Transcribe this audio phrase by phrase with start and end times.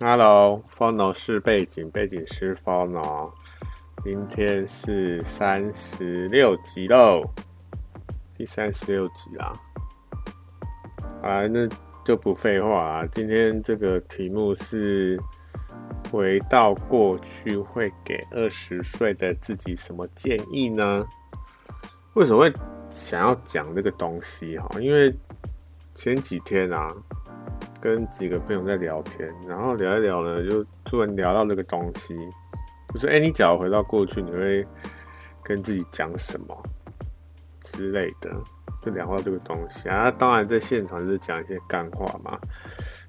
[0.00, 3.32] Hello，Fono 是背景，背景是 Fono。
[4.04, 7.20] 今天是三十六集喽，
[8.36, 9.52] 第三十六集啦。
[11.20, 11.68] 啊，那
[12.04, 13.06] 就不废话啊。
[13.06, 15.20] 今天这个题目是
[16.12, 21.04] 回到过去会给二十岁的自己什么建议呢？
[22.14, 22.52] 为什么会
[22.88, 24.68] 想要讲这个东西哈？
[24.80, 25.12] 因为
[25.92, 26.86] 前几天啊。
[27.80, 32.16] 跟几个朋友在聊天，然后聊一聊呢，就突然聊到这个东西，
[32.92, 34.66] 就说：“哎，你假如回到过去，你会
[35.44, 36.62] 跟自己讲什么
[37.60, 38.30] 之类的？”
[38.82, 40.10] 就聊到这个东西啊。
[40.10, 42.38] 当然，在现场就是讲一些干话嘛，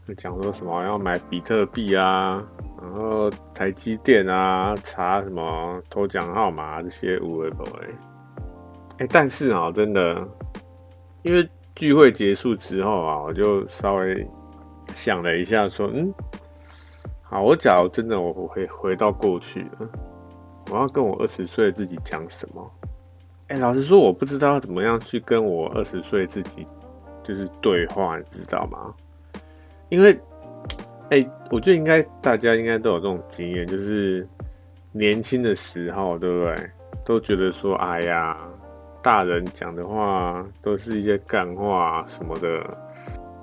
[0.05, 2.43] 就讲说什么要买比特币啊，
[2.81, 7.71] 然后台积电啊，查什么头奖号码这些无为不为。
[8.99, 10.27] 哎，但是啊，真的，
[11.23, 14.27] 因为聚会结束之后啊，我就稍微。
[14.99, 16.13] 想了一下，说：“嗯，
[17.21, 19.89] 好，我假如真的我会回到过去了，
[20.69, 22.69] 我要跟我二十岁自己讲什么？
[23.47, 26.67] 哎，老实说，我不知道怎么样去跟我二十岁自己
[27.23, 28.93] 就是对话，你知道吗？
[29.87, 30.19] 因为，
[31.11, 34.27] 哎，我觉得应该大家应该都有这种经验，就是
[34.91, 36.69] 年轻的时候，对不对？
[37.05, 38.37] 都觉得说，哎呀，
[39.01, 42.77] 大人讲的话都是一些干话什么的。”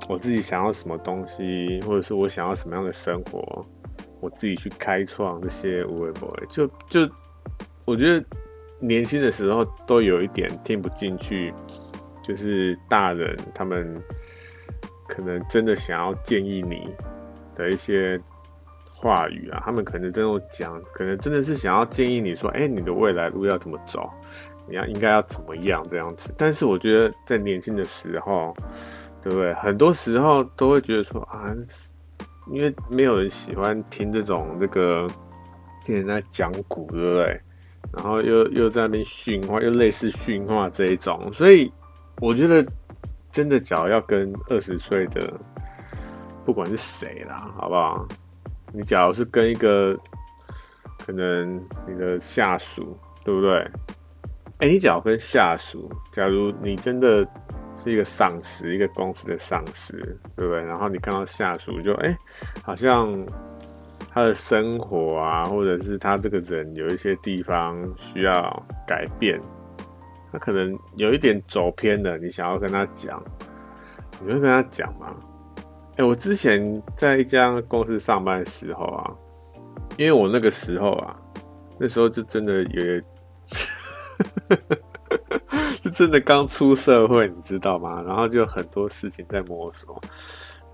[0.09, 3.67] 我自己想要什么东西，或者是我想要什么样的生活，
[4.21, 6.47] 我自己去开创这些无为不为。
[6.49, 7.09] 就就
[7.85, 8.25] 我觉得
[8.79, 11.53] 年轻的时候都有一点听不进去，
[12.23, 14.01] 就是大人他们
[15.09, 16.89] 可能真的想要建议你
[17.55, 18.21] 的一些
[18.95, 24.09] 话语啊，他们可能真的讲，可能真的是想要建议你说，哎，你的未来路要怎么走，
[24.69, 26.33] 你要应该要怎么样这样子。
[26.39, 28.57] 但是我觉得在年轻的时候。
[29.29, 29.53] 对不对？
[29.55, 31.53] 很多时候都会觉得说啊，
[32.53, 35.09] 因为没有人喜欢听这种这个
[35.85, 37.41] 听人家讲古，对不对？
[37.93, 41.73] 然后又又在那边训话，又类似训话这一种，所以
[42.21, 42.65] 我觉得
[43.33, 45.33] 真的，假如要跟二十岁的，
[46.45, 48.07] 不管是谁啦，好不好？
[48.73, 49.99] 你假如是跟一个
[51.05, 53.69] 可能你的下属，对不对？
[54.59, 57.27] 哎，你假如跟下属，假如你真的。
[57.87, 59.93] 是一个上司，一个公司的上司，
[60.35, 60.61] 对不对？
[60.65, 62.19] 然后你看到下属，就哎，
[62.65, 63.25] 好像
[64.11, 69.41] 他的生活啊，或者是他这个人有一些地方需要改变，
[70.33, 73.23] 他可能有一点走偏了，你想要跟他讲，
[74.21, 75.15] 你会跟他讲吗？
[75.97, 79.15] 哎，我之前在一家公司上班的时候啊，
[79.97, 81.17] 因为我那个时候啊，
[81.79, 83.03] 那时候就真的有。
[85.87, 88.03] 就 真的刚出社会，你知道吗？
[88.03, 90.03] 然后就很多事情在摸索，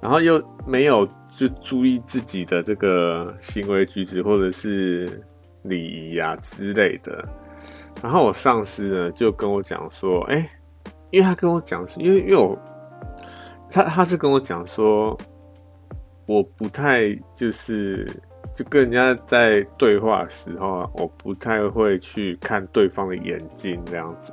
[0.00, 5.22] 然后又没有就注意自己的这个行为举止或者是
[5.62, 7.22] 礼仪啊之类的。
[8.02, 10.48] 然后我上司呢就跟我讲说，哎、
[11.10, 12.58] 因为他跟我讲，因为因为我
[13.70, 15.16] 他他是跟我讲说，
[16.26, 18.08] 我不太就是。
[18.54, 24.30] 就跟人家在对话的时候啊，我不太会去看对方的眼睛这样子。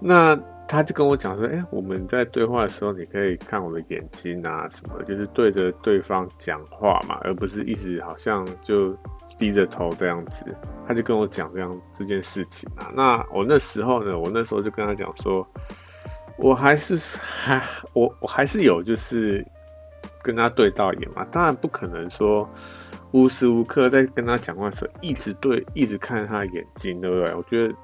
[0.00, 8.96] 那他就跟我讲说：“哎，我们在对话的时候，你可以看我的眼睛啊，什么，就是对着对方讲话嘛，而不是一直好像就
[9.36, 10.44] 低着头这样子。”
[10.86, 12.90] 他就跟我讲这样这件事情啊。
[12.94, 15.46] 那我那时候呢，我那时候就跟他讲说，
[16.38, 17.62] 我还是还
[17.92, 19.44] 我我还是有就是
[20.22, 22.48] 跟他对到眼嘛，当然不可能说。
[23.12, 27.34] 无时无刻在跟他讲话的时候，一直对，一直看他的眼睛，对不对？
[27.34, 27.74] 我觉得，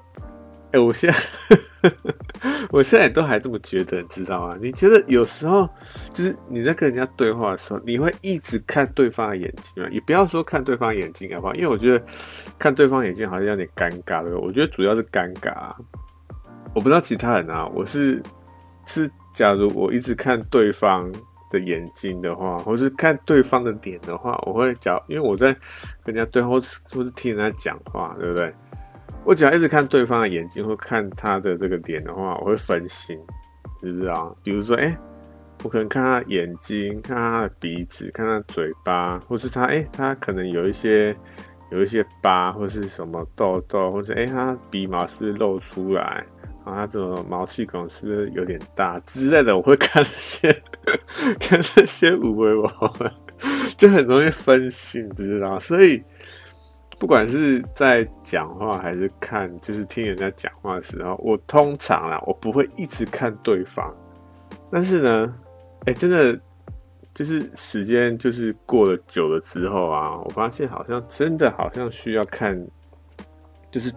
[0.71, 1.91] 哎、我现在，
[2.69, 4.57] 我现在都还这么觉得，你知道吗？
[4.61, 5.67] 你觉得有时候，
[6.13, 9.89] 就是你在跟人家对话的时候，你会一直看对方的眼睛吗？
[9.91, 11.55] 也不要说看对方眼睛好不好？
[11.55, 12.05] 因为我觉得
[12.59, 14.47] 看对方眼睛好像有点尴尬，对不对？
[14.47, 15.75] 我觉得主要是尴尬啊。
[16.75, 18.21] 我不知道其他人啊，我是
[18.85, 21.11] 是，假如我一直看对方。
[21.49, 25.53] 的眼睛的话，或是看对方的脸的话，我会讲，因为我在
[26.03, 26.59] 跟人家对话，
[26.91, 28.53] 或是听人家讲话，对不对？
[29.27, 33.19] 我只要一直看对方的眼睛，或看他的这个脸的话，我会分心，
[33.81, 34.33] 知不知道？
[34.41, 34.97] 比如说，哎、
[35.63, 41.13] 我可能看他眼睛，看他的鼻子，看他嘴巴，或是他，哎、他可能有一些
[41.71, 46.25] 有一些疤，或是什么痘痘，或者哎、他鼻毛是不是露出来？
[46.63, 49.57] 啊，他这种毛细孔是不是有点大之类的？
[49.57, 50.63] 我会看这些，
[51.37, 52.71] 看这些五维我
[53.75, 55.59] 就很容易分心，知不知道？
[55.59, 56.01] 所以
[56.99, 63.95] 不管是在讲话还是看，就是听人家讲话的时候，我通常啦，我不会一直看对方。
[64.71, 65.35] 但是呢，
[65.85, 66.39] 哎、真的
[67.13, 72.59] 就是时间就是过了久了之后啊，我发现好像真的好像需要看，
[73.71, 73.93] 就是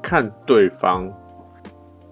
[0.00, 1.12] 看对方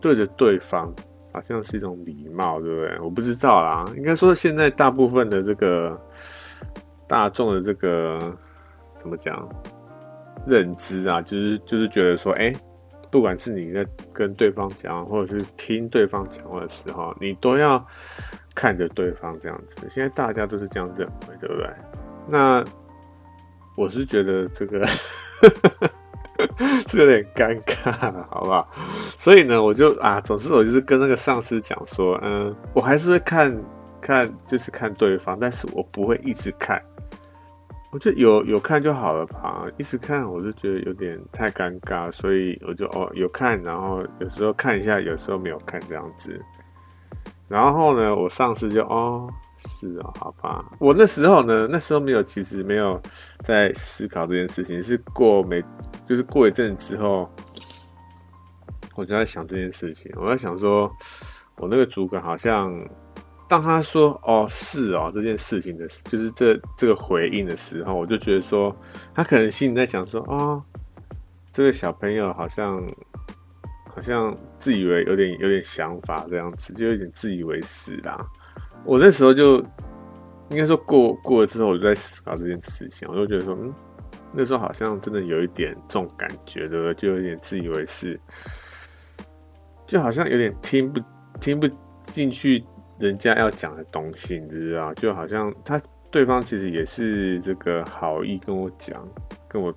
[0.00, 0.92] 对着对方，
[1.32, 2.98] 好像是一种礼貌，对不对？
[3.00, 6.00] 我不知道啦，应该说现在大部分的这个
[7.06, 8.36] 大众的这个
[8.98, 9.48] 怎么讲
[10.46, 12.54] 认知啊，就是就是觉得说，哎。
[13.10, 17.86] 不管是你在跟对方讲，或者是听对方讲话的时候，你都要
[18.54, 19.86] 看着对方这样子。
[19.90, 21.70] 现在大家都是这样认为，对不对？
[22.26, 22.64] 那
[23.76, 24.82] 我是觉得这个
[26.88, 27.92] 是有点尴尬，
[28.30, 28.66] 好不好？
[29.18, 33.54] 所以呢，我就啊，总之我就是跟那个上司讲说，嗯，我还是看
[34.00, 36.82] 看，就是看对方，但是我不会一直看。
[37.92, 46.42] 我就有有看就好了吧，一直看我就觉得有点太尴尬，所以我就哦有看，然后有时候看一下，有时候没有看这样子。
[47.48, 49.28] 然后呢，我上次就哦
[49.58, 50.64] 是哦，好吧。
[50.78, 52.98] 我那时候呢，那时候没有，其实没有
[53.44, 55.62] 在思考这件事情，是过没
[56.08, 57.30] 就是过一阵之后，
[58.94, 60.10] 我就在想这件事情。
[60.16, 60.90] 我在想说，
[61.58, 62.74] 我那个主管好像。
[63.52, 68.74] 当他说“哦，是哦”这件事情的，就是这这个回应的时候，我就觉得说，
[69.14, 70.62] 他可能心里在讲说：“哦，
[71.52, 72.82] 这个小朋友好像
[73.94, 78.26] 好像自以为有点有点想法这样子，就有点自以为是啦。”
[78.86, 79.58] 我那时候就
[80.48, 83.70] 应该说过过了之后，我就在思考这件事情，我就觉得说，嗯，
[84.32, 86.94] 那时候好像真的有一点这种感觉，对不对？
[86.94, 88.18] 就有点自以为是，
[89.86, 90.98] 就好像有点听不
[91.38, 91.68] 听不
[92.04, 92.64] 进去。
[93.02, 99.06] 人家要讲的东西，你知道，就好像他对方其实也是这个好意跟我讲，
[99.48, 99.74] 跟我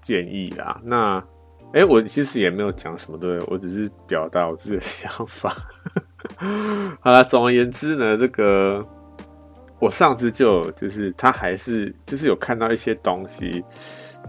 [0.00, 0.80] 建议啦。
[0.84, 1.22] 那，
[1.72, 5.52] 哎、我其实也没有讲什么，对，我只是表达我自己的 想法。
[7.00, 8.86] 好了，总而言之呢，这个
[9.80, 13.64] 我上次就就是他还是就是有看到一些东西，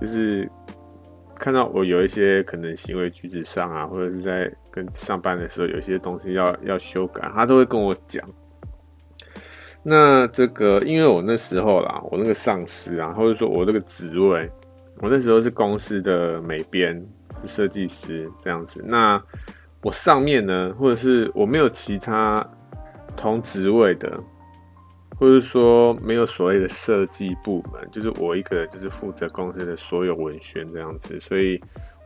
[0.02, 0.50] 就是
[1.36, 8.24] 看到我有一些可能行为举止上啊，或者是在跟上班的时候有一些东西要要修改，他都会跟我讲。
[9.82, 14.50] 那这个，因为我那时候啦，我那个上司啊，或者说我这个职位，
[14.98, 17.02] 我那时候是公司的美编，
[17.42, 18.84] 是设计师这样子。
[18.86, 19.22] 那
[19.82, 22.46] 我上面呢，或者是我没有其他
[23.16, 24.22] 同职位的，
[25.18, 31.18] 或者说没有所谓的设计部门，就是我一个人就是负责公司的所有文宣这样子。
[31.22, 31.58] 所以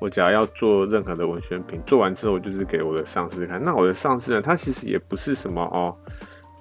[0.04, 3.64] 我只要要做任何的文宣品，做完之后我就是给我的上司看。
[3.64, 5.96] 那我的上司呢，他其实也不是什么哦。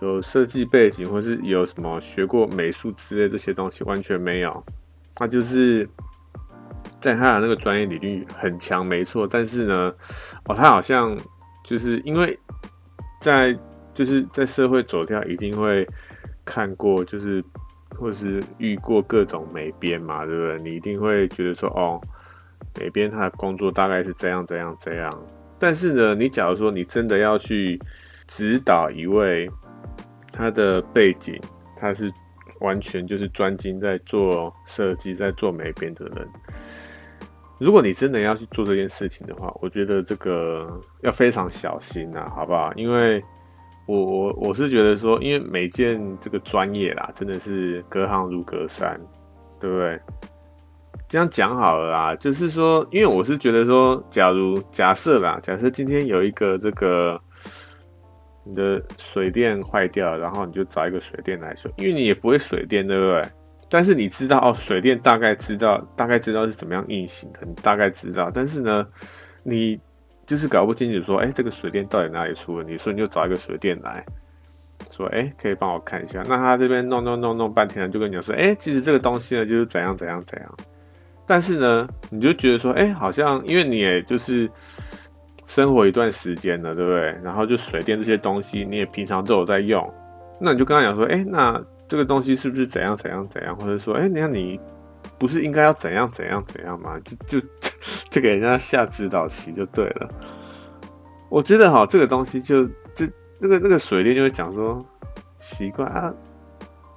[0.00, 4.64] 有设计背景，或是有什么学过美术之类这些东西，完全没有。
[5.16, 5.88] 他就是
[7.00, 9.26] 在他的那个专业领域很强，没错。
[9.26, 9.92] 但是呢，
[10.44, 11.18] 哦，他好像
[11.64, 12.38] 就是因为
[13.20, 13.58] 在
[13.92, 15.84] 就是在社会走跳，一定会
[16.44, 17.42] 看过，就是
[17.98, 20.58] 或是遇过各种美编嘛，对不对？
[20.58, 22.00] 你一定会觉得说，哦，
[22.78, 25.26] 美编他的工作大概是这样、这样、这样。
[25.58, 27.80] 但是呢，你假如说你真的要去
[28.26, 29.50] 指导一位。
[30.34, 31.38] 他的背景，
[31.76, 32.10] 他是
[32.60, 36.26] 完全就是专精在做设计、在做美编的人。
[37.60, 42.72] 如果你真的要去做这件事情的话，我觉得这个要非常小心呐，好不好？
[42.76, 43.22] 因为
[43.84, 48.98] 我我我是觉得说，因为每件这个专业啦，真的是隔行如隔山，
[49.60, 50.00] 对不对？
[51.12, 57.20] 这样讲好了啦，就是说，因为我是觉得说，假如假设啦，假设今天有一个这个。
[58.44, 63.24] 你的水电坏掉，然后你就找一个水电来修，因为你也不会水电，对不对？
[63.70, 68.32] 但是你知道哦，水电大概知道，大概知道是怎么样运行的，你大概知道。
[68.34, 68.84] 但是呢，
[69.44, 69.78] 你
[70.26, 72.76] 就是搞不清楚，说，哎，这个水电到底哪里出问题？
[72.76, 74.04] 所以你就找一个水电来
[74.90, 76.24] 说，哎，可以帮我看一下。
[76.28, 80.56] 那他这边弄弄弄弄半天，就跟你说，哎，其实这个东西呢，就是怎样怎样怎样。
[81.26, 84.50] 但是呢，你就觉得说，哎，好像因为你也就是。
[85.44, 87.14] 生活一段时间了，对不对？
[87.22, 89.86] 然后就水电这些东西，你也平常都有在用，
[90.40, 93.54] 那你就跟他讲说，哎，那这个东西是不是怎样怎样怎样？
[93.54, 94.58] 或者说，哎，你看你
[95.18, 96.98] 不是应该要怎样怎样怎样吗？
[97.04, 97.46] 就就
[98.08, 100.08] 就给人家下指导棋就对了。
[101.28, 102.64] 我觉得哈，这个东西就
[102.94, 103.06] 就
[103.38, 104.82] 那个那个水电就会讲说，
[105.36, 106.10] 奇怪啊，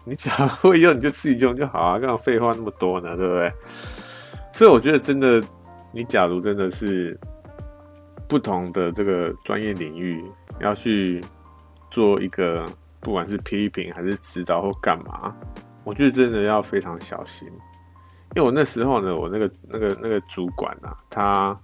[0.06, 3.18] 你只要会用你就自己用就好啊，干嘛废话那么多呢？
[3.18, 3.52] 对不对？
[4.56, 5.44] 所以我觉得真的，
[5.92, 7.16] 你假如真的是。
[8.28, 10.26] 不同的这个专业领域
[10.60, 11.24] 要去
[11.92, 12.66] 做一个，
[13.00, 15.32] 不管是批评还是指导或干嘛，
[15.84, 17.48] 我觉得真的要非常小心。
[18.36, 21.56] 因为我那时候呢，我那个那个那个主管啊，他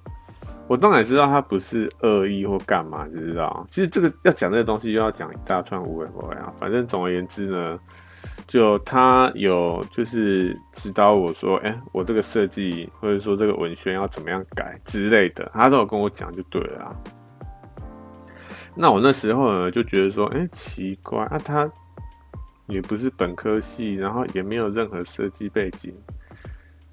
[0.68, 3.66] 我当然知道他不是恶意或干嘛，你知道？
[3.68, 6.54] 其实这个要讲这个东西，又要讲一大串无谓话啊。
[6.60, 7.80] 反正总而言之呢，
[8.48, 16.96] 就他有就是指导我说，哎、我这个设计或者说这个文宣要怎么样改之类的，他都有跟我讲就对了啊。
[18.76, 21.70] 那我那时候呢就觉得说，哎、奇怪啊，他
[22.68, 25.94] 也不是本科系，然后也没有任何设计背景。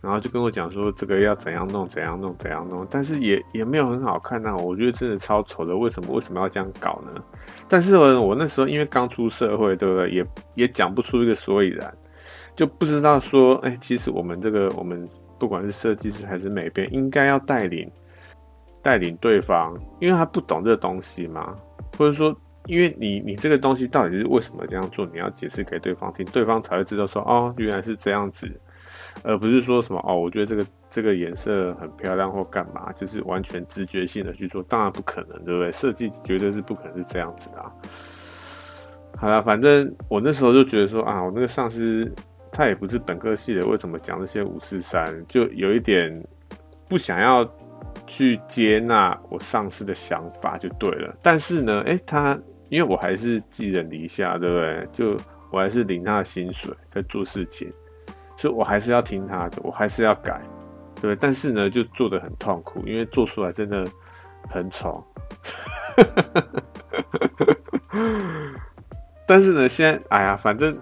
[0.00, 7.20] 然后就跟我讲说这个要怎样弄怎样弄怎样弄，但是也也没有很好看呐、啊，我觉得真的超丑的，为什么为什么要这样搞呢？
[7.68, 10.10] 但是我我那时候因为刚出社会，对不对？
[10.10, 11.92] 也也讲不出一个所以然，
[12.54, 17.90] 就不知道说，哎，其实我们这个我们不管是设计师还是美编，应该要带领
[18.80, 21.56] 带领对方，因为他不懂这个东西嘛，
[21.96, 22.32] 或者说，
[22.66, 28.48] 因为你你这个东西到底是为什么这样做，你要解释给对方听，对方才会知道说，哦，原来是这样子。
[29.22, 35.70] 而不是说什么哦，我觉得这个这个颜色很漂亮或干嘛，就是完全直觉性的去做，当然不可能，对不对？
[35.72, 37.72] 设计绝对是不可能是这样子的啊。
[39.16, 42.10] 好了，反正我那时候就觉得说啊，我那个上司
[42.52, 46.24] 他也不是本科系的，为什么讲这些五四三，就有一点
[46.88, 47.44] 不想要
[48.06, 51.16] 去接纳我上司的想法就对了。
[51.22, 54.88] 但是呢，诶，他因为我还是寄人篱下，对不对？
[54.92, 55.16] 就
[55.50, 57.68] 我还是领他的薪水在做事情。
[58.38, 60.40] 所以我还是要听他的，我还是要改，
[61.00, 63.84] 对，但是呢，就做的很痛苦，因为做出来真的
[64.48, 65.04] 很丑。
[69.26, 70.78] 但是呢，现在，哎呀，反正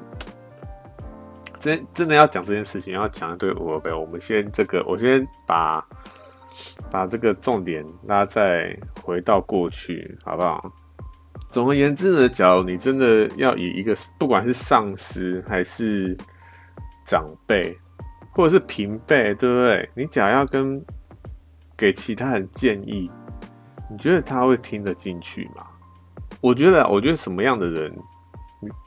[1.58, 3.90] 真真的要讲这件事情，要讲对我呗。
[3.90, 5.82] 我们先这个，我先把
[6.90, 10.70] 把这个重点拉再回到过去，好不好？
[11.48, 16.14] 总而言之呢，假如你真的要以一个，不管是上司还是
[17.06, 17.78] 长辈
[18.32, 19.88] 或者是平辈，对不对？
[19.94, 20.84] 你假如要跟
[21.76, 23.10] 给其他人建议，
[23.88, 25.66] 你觉得他会听得进去吗？
[26.40, 27.96] 我觉得，我觉得什么样的人，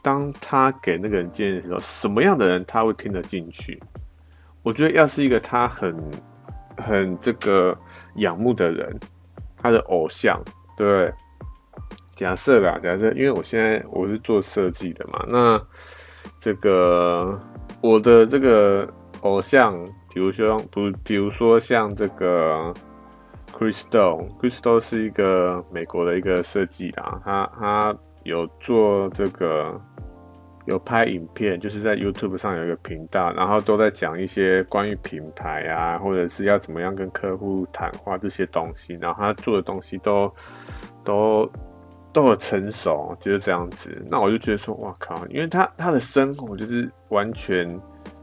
[0.02, 3.82] 当他给那个人建议的时候，什么样的人他会听得进去？
[4.62, 5.96] 我觉得，要是一个他很
[6.76, 7.76] 很这个
[8.16, 9.00] 仰慕的人，
[9.56, 10.40] 他的偶像，
[10.76, 11.14] 对不对？
[12.14, 15.60] 假设啦，假设，因为我现在我是做设计的嘛，那
[16.38, 17.40] 这个。
[17.82, 18.86] 我的这个
[19.22, 19.82] 偶像，
[20.12, 22.74] 比如说不，比如说像这个
[23.52, 29.80] Crystal，Crystal 是一个美国的一个设计啊，他他有做这个，
[30.66, 40.30] 有拍影片，就是在 YouTube 上有一个频道，然后都在讲一些关于品牌啊，或者是要怎么样跟客户谈话这些东西，然后他做的东西都
[41.02, 41.50] 都。
[42.12, 43.90] 都很成熟，就是这样子。
[44.08, 45.24] 那我就觉得说，哇靠！
[45.28, 47.80] 因为他他的生活就是完全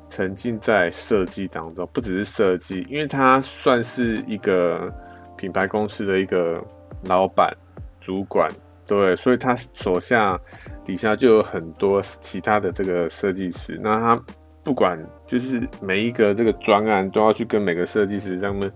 [0.09, 4.93] 沉浸在设计当中，不只是设计，因为他算是一个
[5.37, 6.61] 品牌公司的一个
[7.03, 7.55] 老板、
[8.01, 8.51] 主管，
[8.85, 10.37] 对，所以他手下
[10.83, 13.79] 底下就有很多其他的这个设计师。
[13.81, 14.21] 那他
[14.63, 18.69] 不管就是每一个这个专案都要去跟每个设计师他们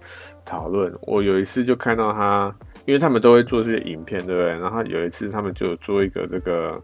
[0.46, 0.94] 讨论。
[1.02, 2.56] 我有一次就看到他。
[2.86, 4.60] 因为他们都会做这些影片，对不对？
[4.60, 6.82] 然后有一次他们就做一个这个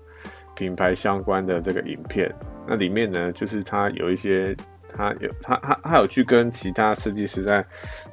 [0.55, 2.33] 品牌相关的这个影片，
[2.67, 4.55] 那里面呢，就是他有一些，
[4.89, 7.65] 他有他他他有去跟其他设计师在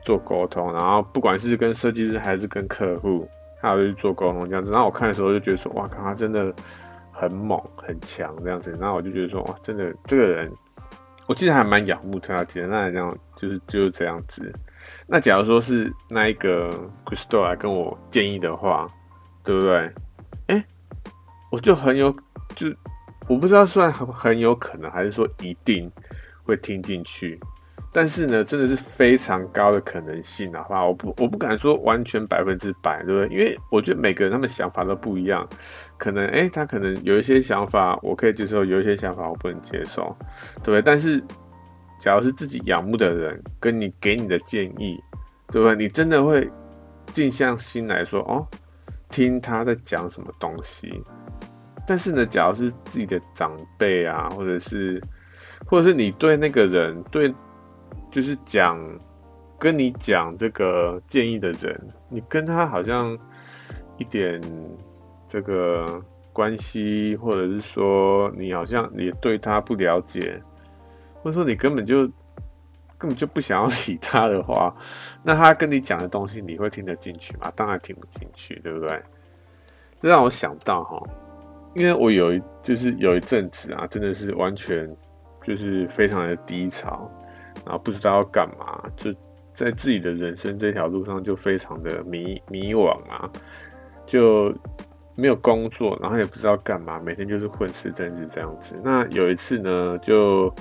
[0.03, 3.29] 做沟通，然后不管是跟设计师还是跟客户，
[3.61, 4.71] 他有去做沟通这样子。
[4.71, 6.55] 然后我看的时候就觉得说，哇靠，他真的
[7.13, 8.77] 很猛很强这样子。
[8.81, 10.53] 然后我就觉得说，哇，真的这个人，
[11.27, 14.53] 我其实还蛮仰慕他的，简单来讲就是就是这样子。
[15.07, 16.71] 那假如说是那一个
[17.05, 18.87] Crystal 来跟我建议的话，
[19.43, 19.93] 对不对？
[20.47, 20.65] 哎、
[21.51, 22.15] 我就很有，
[22.55, 22.69] 就
[23.29, 25.91] 我不知道算很很有可能，还是说一定
[26.45, 27.39] 会听进去。
[27.93, 33.29] 但是呢，真的是非常高的可能性的话，我不我不敢说完全百分之百，对不对？
[33.29, 35.49] 因为我觉得每个人他们想法都不一样，
[35.97, 40.17] 可能哎、欸，他可能有一些想法我可以接受，有一些想法我不能接受，
[40.63, 40.83] 对不对？
[40.83, 41.23] 但是。
[42.05, 45.03] 假如是自己仰慕的人跟你给你的建议，
[45.49, 45.75] 对不对？
[45.75, 46.47] 你真的会
[47.07, 48.47] 静下心来说哦，
[49.09, 51.03] 听他在讲什么东西。
[51.87, 55.01] 但是呢，假如是自己的长辈啊，或者是，
[55.65, 57.35] 或者是你对那个人，对，
[58.11, 58.79] 就是讲
[59.59, 63.19] 跟你讲这个建议的人，你跟他好像
[63.97, 64.39] 一点
[65.27, 70.39] 这个关系，或者是说你好像你对他不了解。
[71.25, 72.07] 或者说你根本就
[72.99, 74.75] 根本就不想要理他的话，
[75.23, 77.51] 那他跟你讲的东西你会听得进去吗？
[77.57, 79.03] 当然听不进去，对不对？
[80.01, 81.03] 这让我想到哈，
[81.75, 84.95] 因为我有一就是有一阵子啊，真的是完全
[85.43, 87.11] 就是非常的低潮，
[87.65, 89.11] 然后不知道要干嘛，就
[89.55, 93.31] 在自己的人生这条路上就非常的迷迷惘啊，
[94.05, 94.55] 就
[95.17, 98.75] 没有工作，然后也不知道干嘛，每天就是混吃等死这样子。
[98.85, 100.55] 那有一次呢，就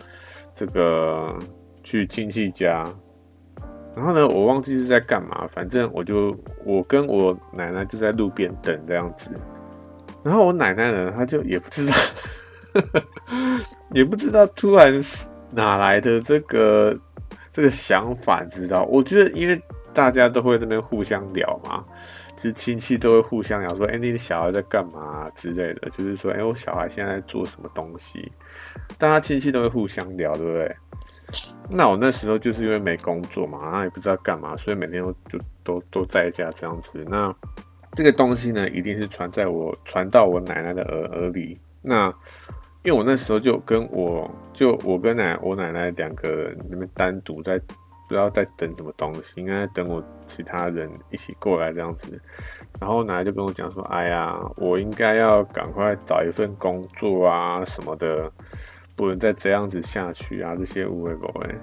[0.56, 1.38] 这个
[1.84, 2.88] 去亲戚家，
[3.96, 9.32] 然后呢，我忘记是在干嘛，反正我就我跟我奶奶就在路边等这样子。
[10.24, 11.94] 然后我奶奶呢，她就也不知道，
[13.94, 14.94] 也不知道突然
[15.52, 16.98] 哪来的这个
[17.52, 18.84] 这个想法，知道？
[18.86, 19.62] 我觉得因为
[19.94, 21.84] 大家都会在那边互相聊嘛。
[22.44, 28.30] 其实亲戚都会互相聊说：“哎，你的小孩在干嘛之类的？”就是说：“哎，我小孩现在在做什么东西？”
[29.00, 30.76] 大家亲戚都会互相聊，对不对？
[31.70, 37.02] 那我那时候就是因为没工作嘛，然后也不知道干嘛，所以每天都就都都在家这样子。
[37.08, 37.34] 那
[37.94, 41.58] 这个东西呢，一定是传在我传到我奶奶的耳耳里。
[41.82, 42.14] 那
[42.84, 47.58] 因为我那时候就跟我就我跟奶我奶奶两个人那边单独在。
[48.14, 52.22] 不知道在等什么东西，应该等我其他人一起过来这样子。
[52.80, 58.32] 然后奶奶就跟我讲说：“哎呀，我应该要赶快找一份工作啊什么的，
[58.96, 61.56] 不能再这样子下去啊。”这些无谓不谓。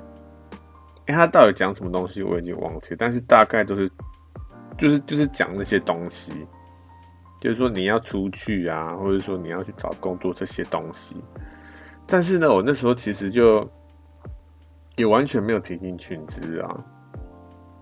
[1.06, 3.88] 哎，他到底讲什么东西我已经忘记了，但是大概都是
[4.76, 6.32] 就是就是讲那些东西，
[7.40, 11.14] 就是说你要出去啊，或者说你要去找工作这些东西。
[12.08, 13.64] 但是呢，我那时候其实就。
[15.00, 16.84] 也完全没有听进去，你知道？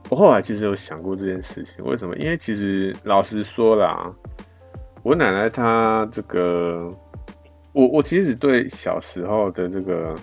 [0.08, 2.16] 我后来其实有想过这件事情，为什么？
[2.16, 4.10] 因为其实老实说啦，
[5.02, 6.88] 我奶奶她这个，
[7.72, 10.14] 我我其实对小时候的这个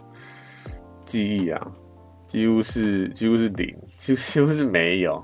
[1.03, 1.71] 记忆啊，
[2.25, 5.21] 几乎是几乎是零，几几乎是没有。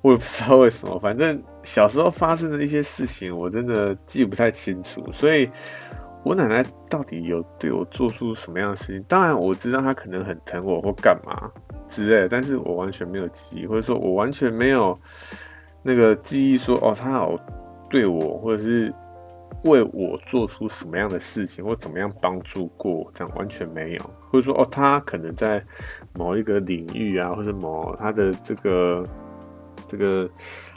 [0.00, 5.48] 我也不知道为什么，反正小时候发生的一些事情，我真的记不太清楚，所以。
[6.24, 9.04] 我奶奶到底有对我做出什么样的事情？
[9.06, 11.50] 当然我知道她可能很疼我或干嘛
[11.86, 14.98] 之类的，但是我完全没有记忆，或者说我完全没有
[15.82, 17.38] 那个记忆说哦，她有
[17.90, 18.90] 对我或者是
[19.64, 25.62] 为我做出什么样的事情或怎么样帮助过，这样完全没有，或者说哦，她可能在
[26.14, 29.06] 某一个领域啊，或者某她的这个
[29.86, 30.26] 这个。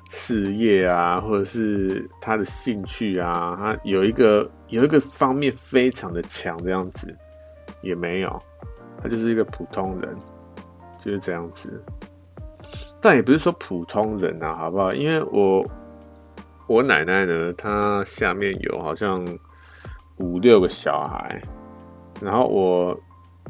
[0.10, 7.14] 事业啊，或者是他的兴趣啊，他有一个有一个方面非常的强，这样子
[7.82, 8.42] 也没有，
[9.02, 10.18] 他就是一个普通人，
[10.98, 11.84] 就是这样子。
[13.02, 14.94] 但也不是说普通人啊，好不好？
[14.94, 15.66] 因为我
[16.68, 19.24] 我奶奶呢，她下面有好像
[20.18, 21.42] 五六个小孩，
[22.22, 22.98] 然后我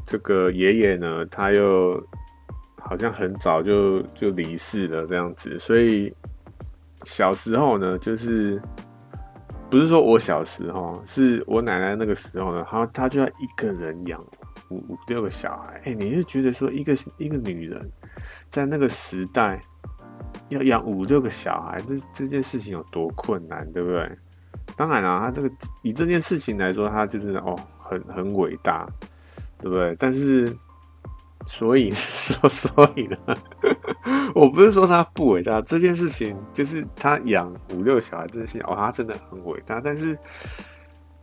[0.06, 2.04] 这个爷爷呢，他又
[2.78, 6.12] 好像很早就就离世了，这样子，所以。
[7.08, 8.62] 小时候呢，就是
[9.70, 14.22] 不是说我小时候，是我奶奶那个时候呢，她她就要一个人养
[14.70, 15.82] 五五六个小孩。
[15.86, 17.90] 哎、你就觉得说一个一个女人
[18.50, 19.60] 在那个时代
[20.50, 24.12] 要养五六个小孩，这这件事情有多困难，对不对？
[24.76, 25.50] 当然了，她这个
[25.82, 28.86] 以这件事情来说，她就是哦，很很伟大，
[29.58, 29.96] 对不对？
[29.98, 30.54] 但是。
[31.48, 33.18] 所以 说，所以呢，
[34.36, 39.80] 我不是说他不伟大，这件事情就是他养五六小孩这件事情，哦，他真的很伟大。
[39.80, 40.16] 但是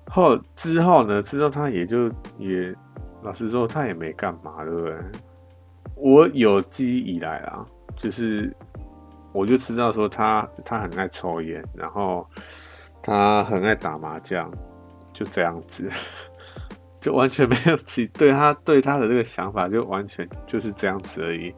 [0.06, 2.74] 后之后呢，之后他也就也
[3.22, 4.96] 老实说，他也没干嘛，对不对？
[5.94, 8.50] 我有记忆以来啊，就是
[9.32, 12.26] 我就知道说他他很爱抽烟，然后
[13.02, 14.50] 他很爱打麻将，
[15.12, 15.88] 就这样子。
[17.04, 21.54] 就完全没有其对他对他的这个想法，就完全就是这样子而已，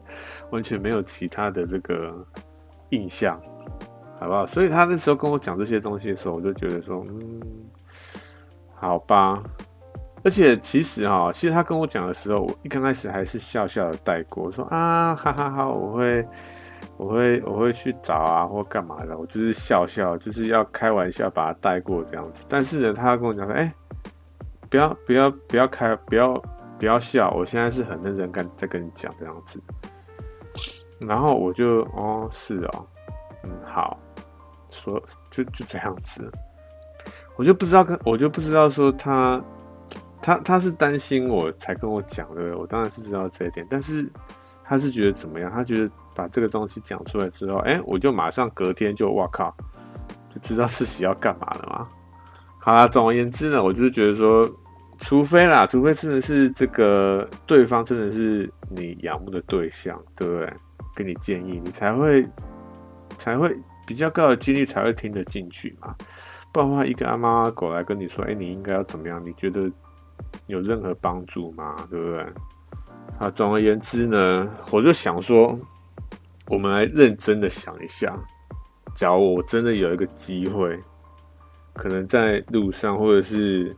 [0.49, 2.13] 完全没有其他的这个
[2.89, 3.41] 印象，
[4.19, 4.45] 好不好？
[4.45, 7.39] 所以他那时候跟我讲这些东西的时候，我就觉得说，嗯，
[8.75, 9.41] 好吧。
[10.21, 16.27] 而且其实哈，其实他跟我讲的时候，我一刚开始还是笑笑的带过，说啊，哈哈哈，我会，
[16.97, 22.43] 我会，我会去找啊，或干嘛的，我就是笑笑，就是要开玩笑把他带过这样子。
[22.49, 23.73] 但是呢，他跟我讲说，哎。
[24.69, 26.33] 不要不要不要开不要
[26.79, 29.61] 不要笑，我现在是很认真跟在跟你讲这样子，
[30.99, 32.85] 然后我就哦是哦，
[33.43, 33.97] 嗯好，
[34.69, 36.29] 说就就这样子，
[37.35, 39.41] 我就不知道跟我就不知道说他
[40.21, 44.07] 他他是担心我才跟我讲的，我当然是知道这一点，但是
[44.63, 45.51] 他是觉得怎么样？
[45.51, 49.55] 他觉得把这个东西讲出来之后，哎，我就马上隔天就哇靠，
[50.33, 51.87] 就知道自己要干嘛了嘛。
[52.67, 54.45] 好啦，总而言之呢，我就是觉得说，
[54.97, 60.53] 除非啦，除非真的是这个对方真的是你仰慕的对象，对不对？
[60.93, 62.27] 给你建议，你才会
[63.17, 65.95] 才会比较高的几率才会听得进去嘛。
[66.51, 69.23] 不然的话，一个阿猫阿狗来跟你说，哎，你应该要怎么样？
[69.23, 69.71] 你觉得
[70.47, 71.73] 有任何帮助吗？
[71.89, 72.25] 对不对？
[73.17, 75.57] 好，总而言之呢，我就想说，
[76.49, 78.13] 我们来认真的想一下，
[78.93, 80.77] 假如我真的有一个机会。
[81.77, 83.73] 可能在路上，或者是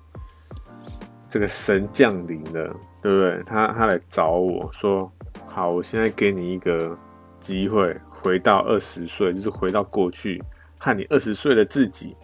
[1.27, 3.43] 这个神降临了，对不对？
[3.45, 5.11] 他他来找我说
[5.45, 6.97] ：“好，我现在给你一个
[7.39, 10.41] 机会，回到二十岁，就是回到过去，
[10.79, 12.15] 和你二十岁的自己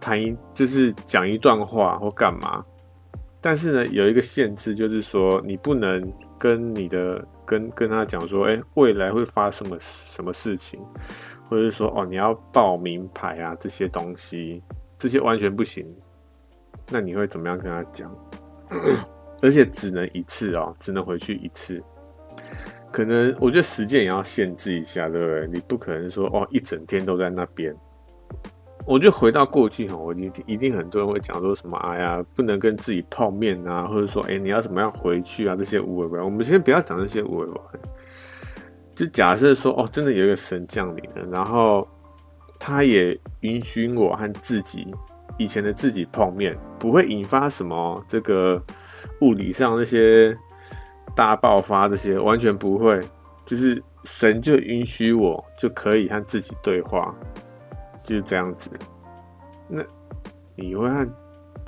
[0.00, 2.64] 谈一，就是讲一段话或干嘛。
[3.40, 10.80] 但是呢，有一个限制，就是说你不能跟你的跟跟他讲说，哎，未来会发生什么什么事情。”
[11.46, 14.62] 或者是说哦，你要报名牌啊，这些东西，
[15.04, 15.86] 这些完全不行。
[16.88, 18.10] 那你会怎么样跟他讲？
[19.42, 21.78] 而且只能一次哦，只能回去一次。
[22.90, 25.46] 可能我觉得时间也要限制一下，对不对？
[25.52, 27.76] 你不可能说哦，一整天都在那边。
[28.86, 35.54] 我觉得回到过去哈，我一定一定很多人会讲说什么，哎呀，不能跟自己泡面啊，或者说哎，你要怎么样回去啊？
[35.54, 37.52] 这些无谓的，我们先不要讲这些无谓的。
[38.94, 41.86] 就假设说哦，真的有一个神降临了，然后
[42.66, 44.90] 他也允许我和自己
[45.36, 48.58] 以前的自己碰面，不会引发什么这个
[49.20, 50.34] 物理上那些
[51.14, 52.98] 大爆发，这些完全不会。
[53.44, 57.14] 就是神就允许我就可以和自己对话，
[58.02, 58.70] 就是这样子。
[59.68, 59.82] 那
[60.56, 61.06] 你会和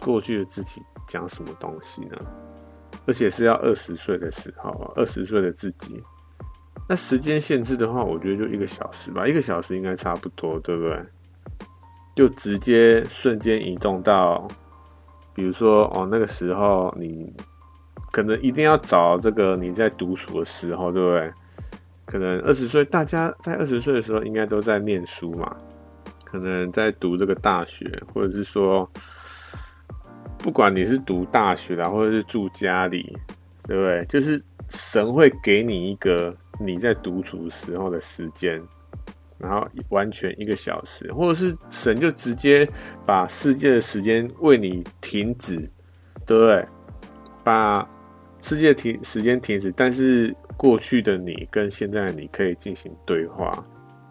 [0.01, 2.17] 过去的自己讲什么东西呢？
[3.07, 6.03] 而且是要二十岁的时候，二十岁的自己。
[6.89, 10.97] 那时间限制的话，我觉得就一个小时吧，一个小时应该差不多，对不对？
[12.15, 14.47] 就直接瞬间移动到，
[15.35, 17.33] 比如说哦，那个时候你
[18.13, 21.33] 可能一定要找这个你在独处的时候，对不对？
[22.05, 25.57] 可能二十岁，大家在二十岁的时候应该都在念书嘛，
[26.25, 28.89] 可能在读这个大学，或者是说，
[30.39, 33.19] 不管你是读大学啦，或者是住家里，
[33.65, 34.05] 对不对？
[34.09, 36.33] 就是神会给你一个。
[36.59, 38.63] 你在独处时候的时间，
[39.39, 42.67] 然后完全一个小时，或者是神就直接
[43.05, 45.57] 把世界的时间为你停止，
[46.25, 46.67] 对不对？
[47.45, 47.87] 把
[48.43, 53.65] 世界停时间停止，但是过去的你跟现在的你可以进行对话，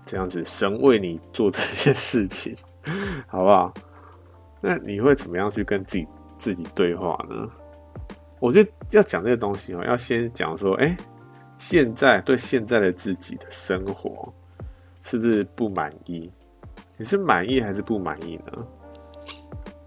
[0.05, 2.55] 这样子神为你做这些事情，
[3.27, 3.73] 好不好？
[4.61, 7.49] 那你会怎么样去跟自己自己对话呢？
[8.39, 10.95] 我觉得要讲这个东西哦，要先讲说，哎。
[11.57, 14.31] 现在对现在的自己的生活
[15.03, 16.31] 是不是不满意？
[16.97, 18.65] 你是满意还是不满意呢？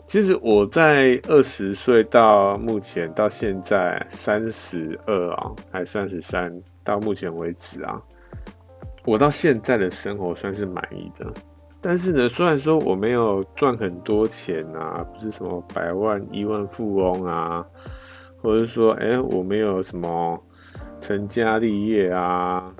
[0.06, 6.50] 其实我在二十岁到目前到现在三十二啊，还三十三，
[6.82, 8.02] 到目前为止啊，
[9.04, 11.26] 我到现在的生活算是满意的。
[11.80, 17.64] 但是呢，虽然说我没有赚很多钱啊，不是什么百万亿万富翁啊，
[18.40, 20.42] 或者是说，哎、我没有什么。
[21.00, 22.72] 成家立业啊，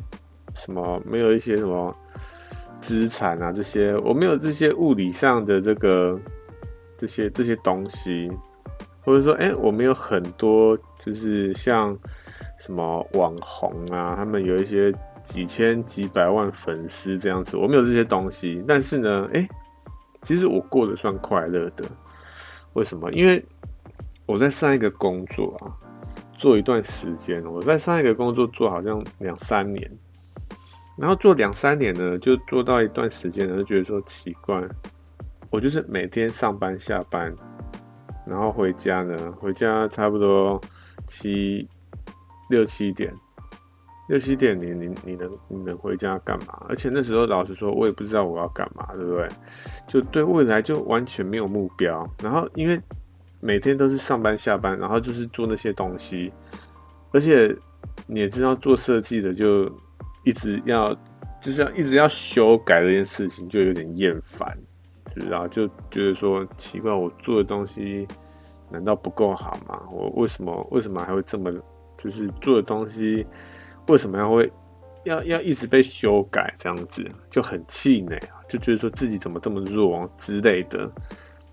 [0.54, 1.94] 什么没有一些什么
[2.80, 6.18] 资产啊，这些我没有这些物理上的这个
[6.96, 8.30] 这些这些东西，
[9.02, 11.96] 或者说，哎、我没有很多，就是像
[12.58, 19.48] 什么网红啊，他们有一些几千几百万粉丝这样子，我没有这些东西，但是呢，哎、
[20.22, 21.84] 其实我过得算快乐的。
[22.74, 23.10] 为什么？
[23.12, 23.44] 因为
[24.26, 25.87] 我在上一个工作啊。
[26.38, 29.90] 做一段时间，我在上一个工作做好像两三年，
[30.96, 34.62] 然后做两三年呢，就做到一段时间呢，就觉得说奇怪，
[35.50, 37.34] 我就是每天上班下班，
[38.24, 40.60] 然后回家呢，回家差不多
[41.08, 41.68] 七
[42.50, 43.12] 六七点，
[44.08, 46.64] 六七点你你你能你能回家干嘛？
[46.68, 49.28] 而且那时候老实说，我也不知道我要干嘛，对不对？
[49.88, 52.80] 就对未来就完全没有目标，然后因为。
[53.40, 56.32] 每天都是上班下班，然后就是做那些东西，
[57.12, 57.54] 而且
[58.06, 59.70] 你也知道做设计的就
[60.24, 60.92] 一直要
[61.40, 64.58] 就是要一直要修改这件事情，就有点厌烦，
[65.14, 65.46] 是不是啊？
[65.46, 68.06] 就觉得说奇怪，我做的东西
[68.70, 69.80] 难道不够好吗？
[69.92, 71.52] 我为什么为什么还会这么
[71.96, 73.24] 就是做的东西
[73.86, 74.52] 为什么要会
[75.04, 80.90] 要要一直被修改这样子，就很气馁啊，就觉得说自己怎么这么弱之类的。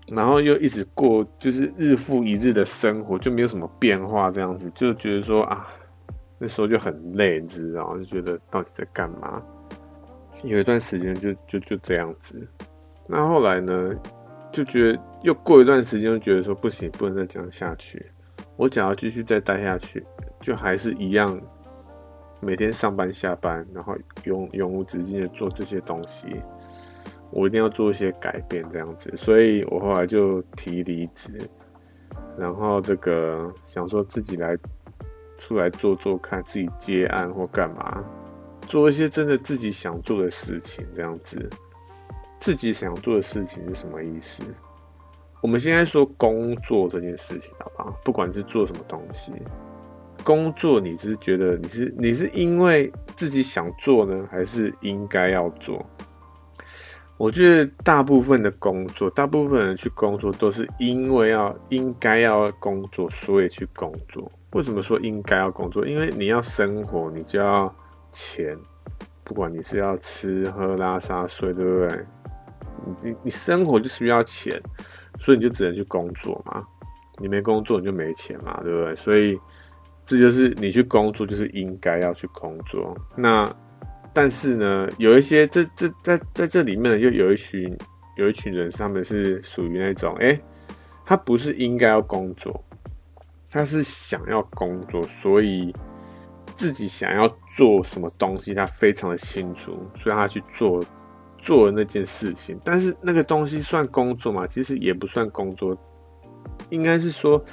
[0.08, 5.66] 然后又一直过，就是日复一日的生活，就没有什么变化，这样子就觉得说啊，
[6.38, 9.42] 那时候就很累，你知道，就觉得到底在干嘛？
[10.44, 12.46] 有一段时间就就就这样子。
[13.08, 13.94] 那后来呢，
[14.52, 18.04] 就觉得又过一段时间，就觉得说不行，不能再这样下去。
[18.56, 20.04] 我想要继续再待下去，
[20.40, 21.40] 就还是一样，
[22.40, 26.40] 每天上班下班，然后永永无止境的做这些东西。
[27.30, 31.48] 我一定要做一些改变，这样子，所以我后来就提离职，
[32.38, 34.56] 然后这个想说自己来
[35.38, 38.04] 出来做做看，自己接案或干嘛，
[38.66, 41.50] 做一些真的自己想做的事情，这样子。
[42.38, 44.42] 自己想做的事情是什么意思？
[45.40, 47.98] 我们现在说工作这件事情，好不好？
[48.04, 49.32] 不管是做什么东西，
[50.22, 55.84] 工作你是觉得你是你是因为自己想做呢，还是应该要做？
[57.18, 64.30] 我觉得大部分的工作，大部分人去工作都是因为要应该要工作，所以去工作。
[64.52, 65.86] 为什么说应该要工作？
[65.86, 67.74] 因为你要生活，你就要
[68.12, 68.56] 钱。
[69.24, 72.06] 不管你是要吃喝拉撒睡，对不对？
[73.02, 74.60] 你你生活就需要钱，
[75.18, 76.62] 所以你就只能去工作嘛。
[77.18, 78.94] 你没工作，你就没钱嘛，对不对？
[78.94, 79.40] 所以
[80.04, 82.94] 这就是你去工作，就是应该要去工作。
[83.16, 83.50] 那。
[84.16, 87.76] 但是呢，有一些这这在在这里面呢，又有一群
[88.16, 90.40] 有一群人，他们是属于那种，哎、
[91.04, 92.64] 他不是应该要工作，
[93.50, 95.70] 他是想要工作，所以
[96.54, 100.82] 自己想要做什么东西，他非常的清楚，所以他去做
[101.36, 102.58] 做了那件事情。
[102.64, 104.46] 但是那个东西算工作吗？
[104.46, 105.76] 其实也不算工作，
[106.70, 107.44] 应该是说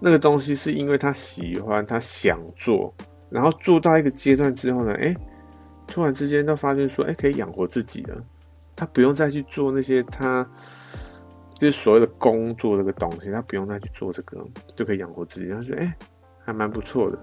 [0.00, 2.94] 那个东西是因为他喜欢，他想做，
[3.28, 5.12] 然后做到一个阶段之后呢，哎、
[5.92, 8.16] 突然之间，他发现说：“哎、可以养活自己了。
[8.74, 10.42] 他不用再去做那些他
[11.58, 14.42] 就是所谓的工作这个东西，他不用再去做这个，
[14.74, 15.50] 就可以养活自己。
[15.50, 15.94] 他说：‘哎、
[16.46, 17.18] 还蛮不错的。’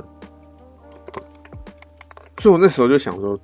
[2.38, 3.39] 所以，我那时候就想说，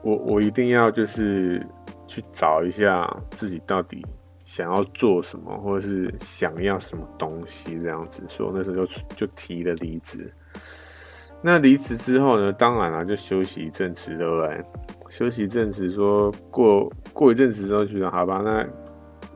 [0.00, 1.62] 我我一定要就是
[2.06, 4.02] 去找一下自己到底
[4.46, 8.22] 想要做什么，或者是想要什么东西这样子。
[8.26, 10.32] 所以，我那时候就就提了离职。”
[11.42, 12.52] 那离职之后呢？
[12.52, 14.64] 当然了、啊，就休息一阵子，对不对？
[15.08, 18.66] 休息一阵子，说过过一阵子之后，觉得好吧，那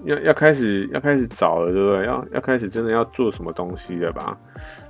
[0.05, 2.07] 要要开始要开始找了，对不对？
[2.07, 4.37] 要要开始真的要做什么东西了吧？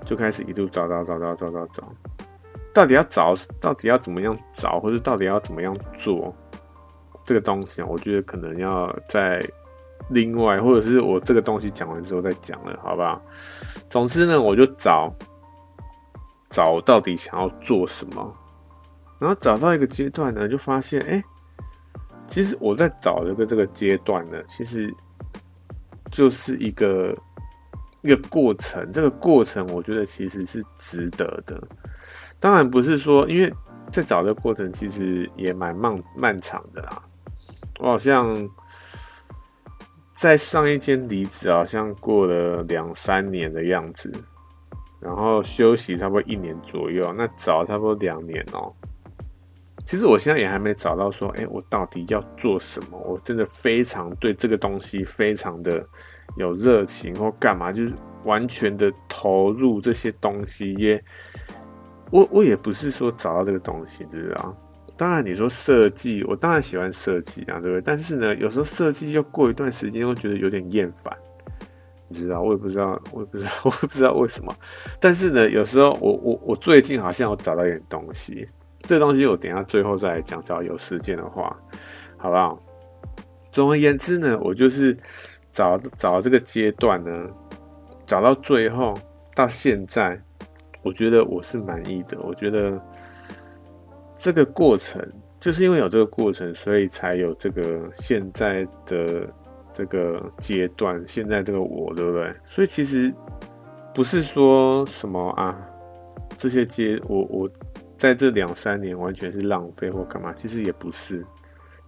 [0.07, 1.92] 就开始一路找找找找找找找，
[2.73, 6.35] 到底要找，到底要怎么样找，或者到底要怎么样做
[7.25, 7.87] 这个东西啊？
[7.87, 9.44] 我觉得可能要在
[10.09, 13.20] 另外，或者是我这个东西讲完之后再讲了，好不好？
[13.90, 15.12] 总之呢，我就找。
[16.51, 18.37] 找到底想要做什么，
[19.21, 21.23] 然后找到一个阶段呢，就发现，哎、
[22.27, 24.93] 其实我在找这个这个阶段呢，其实
[26.11, 27.17] 就是一个
[28.03, 28.91] 一个过程。
[28.91, 31.63] 这个过程，我觉得其实是值得的。
[32.41, 33.53] 当然不是说，因为
[33.93, 37.03] 在找的过程，其实也蛮漫漫长的啦。
[37.79, 38.49] 我好像
[40.13, 44.11] 在上一间离职，好像过了两三年的样子。
[45.01, 48.73] 然后休息差不多一年左右，那找差不多两年哦。
[49.87, 52.99] 其实我现在也还没找到说，哎，我到底要做什么？
[52.99, 55.85] 我真的非常对这个东西非常的
[56.37, 57.93] 有热情，或干嘛，就是
[58.25, 60.75] 完全的投入这些东西。
[60.75, 61.03] 也，
[62.13, 64.55] 我我也不是说找到这个东西，知道？
[64.97, 67.81] 当然你说设计，我当然喜欢设计啊，对不对？
[67.81, 71.17] 但是呢，有时候设计又过一段时间又觉得有点厌烦。
[72.12, 74.53] 你知道，我也不知道，我也不知道， 我也不知道为什么。
[74.99, 78.44] 但是呢，有时候我我我最近好像有找到一点东西，
[78.81, 81.57] 这东西我等下最后再来讲，只要有时间的话，
[82.16, 82.61] 好不好？
[83.53, 84.96] 总而言之呢，我就是
[85.53, 87.29] 找找这个阶段呢，
[88.05, 88.99] 找到最后
[89.37, 90.20] 到现在，
[90.83, 92.18] 我觉得我是满意的。
[92.23, 92.77] 我觉得
[94.18, 95.01] 这个过程
[95.38, 99.33] 就是因为有这个过程，所以才有这个现在的。
[99.81, 102.31] 这个阶段，现在这个我，对不对？
[102.45, 103.11] 所以其实
[103.95, 105.59] 不是说什么啊，
[106.37, 107.51] 这些阶我我
[107.97, 111.25] 在这两三年完全是浪费或干嘛，其实也不是，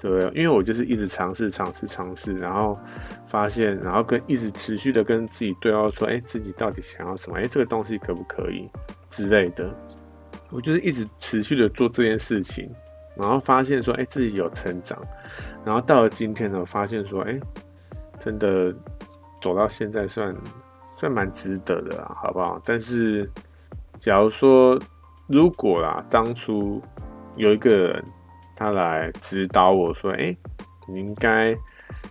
[0.00, 0.26] 对不对？
[0.28, 2.78] 因为我就是一直尝试、尝试、尝试，然后
[3.26, 7.36] 发现，然后跟一直持续的跟自己对话，说，哎，自己到底想要什么？
[7.36, 8.70] 哎，这个东西可不可以
[9.06, 9.70] 之类的？
[10.48, 12.70] 我就是一直持续的做这件事情，
[13.14, 14.98] 然后发现说，哎，自己有成长，
[15.62, 17.38] 然后到了今天呢，发现说，哎。
[18.22, 18.72] 真的
[19.40, 20.32] 走到现在算
[20.94, 22.60] 算蛮值得的啦，好不好？
[22.64, 23.28] 但是
[23.98, 24.78] 假如说
[25.26, 26.80] 如果啦，当初
[27.34, 28.04] 有一个人
[28.54, 30.36] 他来指导我说，哎，
[30.86, 31.52] 你应该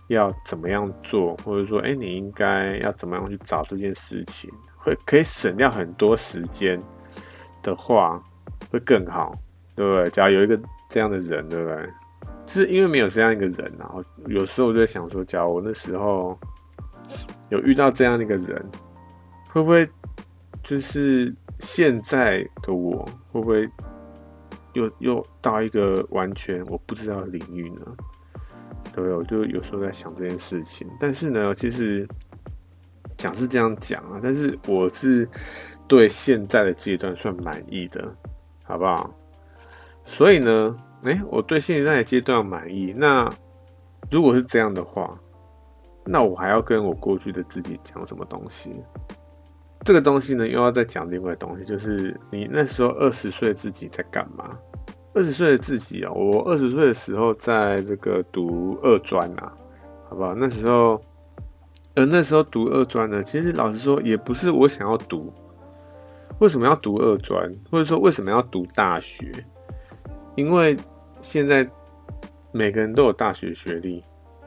[0.08, 6.78] 要怎么样做，或者说，哎，你应该要怎么样去找这件事情，会可以省掉很多时间
[7.62, 8.22] 的话，
[8.70, 9.32] 会更好，
[9.74, 10.10] 对不对？
[10.10, 11.88] 假如有一个这样的人，对不对？
[12.52, 13.94] 是因为没有这样一个人啊，
[14.26, 16.38] 有时候我就想说，假如我那时候
[17.48, 18.62] 有遇到这样的一个人，
[19.48, 19.88] 会不会
[20.62, 23.66] 就是现在的我，会不会
[24.74, 27.80] 又又到一个完全我不知道的领域呢？
[28.94, 29.10] 对？
[29.14, 30.86] 我就有时候在想这件事情。
[31.00, 32.06] 但是呢，其实
[33.16, 35.26] 讲是这样讲啊，但是我是
[35.88, 38.14] 对现在的阶段算满意的，
[38.62, 39.10] 好不好？
[40.04, 40.76] 所以呢。
[41.04, 42.94] 哎、我对现在的阶段满意。
[42.96, 43.28] 那
[44.10, 45.18] 如果是这样的话，
[46.04, 48.82] 那我还要跟我过去的自己讲什么东西？
[49.84, 54.56] 这个东西呢，又要再讲另外的东西，就是你那时候二十岁自己在干嘛？
[55.14, 59.52] 二十岁的自己啊，我二十岁的时候在这个读二专啊，
[60.08, 60.34] 好不好？
[60.34, 61.00] 那时候，
[61.94, 65.32] 呃，那时候读二专呢，其实老实说，也不是我想要读。
[66.38, 67.52] 为什么要读二专？
[67.70, 69.30] 或者说为什么要读大学？
[70.34, 70.76] 因为
[71.22, 71.66] 现在
[72.52, 74.04] 每个人都有大学学历。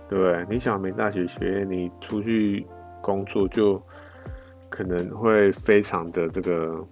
[0.08, 0.46] 对不对？
[0.48, 2.64] 你想没大学学历，你出去
[3.02, 3.82] 工作就
[4.70, 6.88] 可能会非常的这个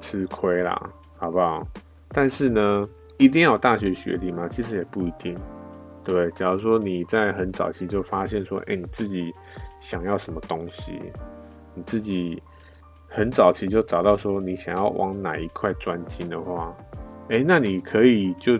[0.00, 1.62] 吃亏啦，好不好？
[2.08, 4.48] 但是呢，一定要有大学学历吗？
[4.48, 5.36] 其实也不一定。
[6.02, 9.30] 对，假如说你在很早期就发现说，哎，你自己
[9.78, 10.98] 想要什么东西，
[11.74, 12.42] 你自己
[13.08, 16.74] 很早期就找到说你想要往哪一块专精的话，
[17.28, 18.58] 哎，那你可以就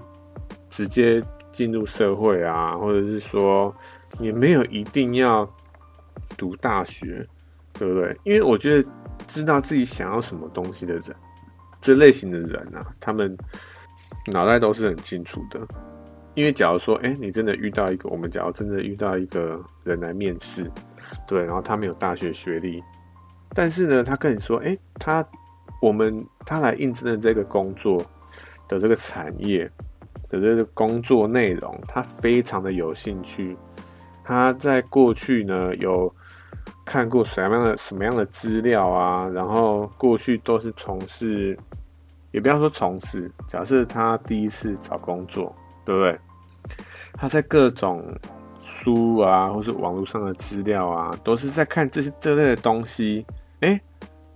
[0.70, 1.22] 直接。
[1.50, 3.74] 进入社会啊，或者是说，
[4.20, 5.48] 也没有一定要
[6.36, 7.26] 读大学，
[7.72, 8.16] 对不对？
[8.22, 8.88] 因为我觉得
[9.26, 11.04] 知道自己想要什么东西的人，
[11.80, 13.36] 这类型的人啊，他们
[14.26, 15.66] 脑袋都是很清楚的。
[16.34, 20.70] 因为假如说，哎，你真的遇到一个，我们假如真的遇到一个人来面试，
[21.26, 22.84] 对，然后他没有大学学历，
[23.54, 25.26] 但是呢，他跟你说，哎，他
[25.80, 28.04] 我们他来应征的这个工作
[28.68, 29.68] 的这个产业。
[30.28, 33.56] 的这个工作内容，他非常的有兴趣。
[34.22, 36.14] 他在过去呢有
[36.84, 41.58] 看过什么样的什么样的资料啊，然后过去都是从事，
[42.30, 46.18] 也不要说从事，假设他第一次找工作，对不对？
[47.14, 48.04] 他在各种
[48.60, 53.24] 书啊，或是网络上的资料啊，都是在看这些这类的东西。
[53.60, 53.80] 诶，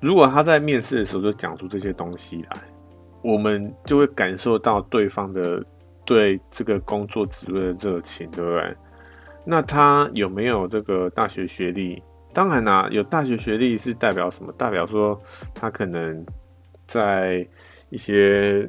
[0.01, 2.57] 如果他在面试的时候就讲出这些东西来，
[3.23, 5.63] 我们就会感受到对方的。
[6.05, 8.77] 对这个工作职位的热情，对不对？
[9.45, 12.03] 那他有没有这个大学学历？
[12.33, 14.53] 当然啦、有大学学历是代表什么？
[14.53, 15.19] 代表说
[15.55, 16.25] 他可能
[16.87, 17.47] 在
[17.91, 18.67] 一些，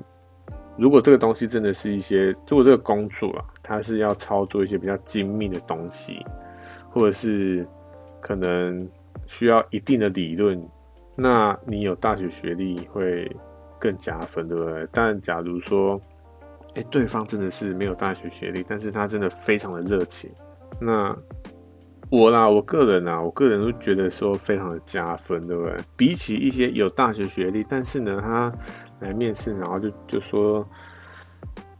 [0.77, 6.25] 如果这个东西真的是一些，如果这个工作啊，他是要操作一些比较精密的东西，
[6.89, 7.65] 或者是
[8.19, 8.85] 可能
[9.27, 10.61] 需要一定的理论，
[11.15, 13.31] 那你有大学学历会
[13.79, 14.87] 更加分，对不对？
[14.91, 16.01] 但假如说，
[16.75, 20.31] 哎、对方真的是没有大学学历，但是他真的非常的热情。
[20.81, 21.15] 那
[22.09, 25.75] 我啦，我个人啊，我个人都觉得说非常的加分，对不对？
[25.95, 28.51] 比起一些有大学学历，但是呢，他
[29.01, 30.67] 来面试，然后就就说，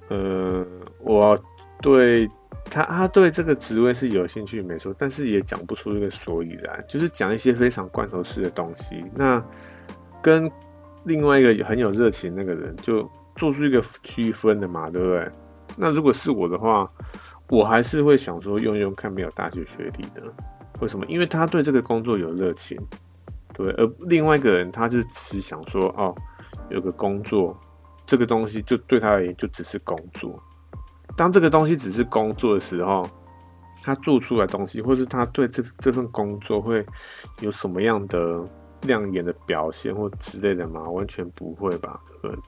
[0.09, 0.63] 呃，
[0.99, 1.35] 我
[1.81, 2.29] 对
[2.65, 9.03] 他，他对这个职位是有兴趣，没错，但是也讲不出一个所以然，就是讲一些非常罐头式的东西。
[9.15, 9.43] 那
[10.21, 10.51] 跟
[11.05, 13.09] 另外一个很有热情那个人就。
[13.35, 15.31] 做出一个区分的嘛，对不对？
[15.75, 16.87] 那如果是我的话，
[17.49, 20.21] 我还是会想说用用看没有大学学历的，
[20.79, 21.05] 为什么？
[21.07, 22.79] 因为他对这个工作有热情，
[23.53, 23.71] 对。
[23.71, 26.13] 而另外一个人，他就只想说，哦，
[26.69, 27.57] 有个工作，
[28.05, 30.41] 这个东西就对他而言就只是工作。
[31.17, 33.07] 当这个东西只是工作的时候，
[33.83, 36.85] 他做出来东西，或是他对这这份工作会
[37.39, 38.45] 有什么样的？
[38.83, 40.89] 亮眼的表现或之类的吗？
[40.89, 41.99] 完全不会吧，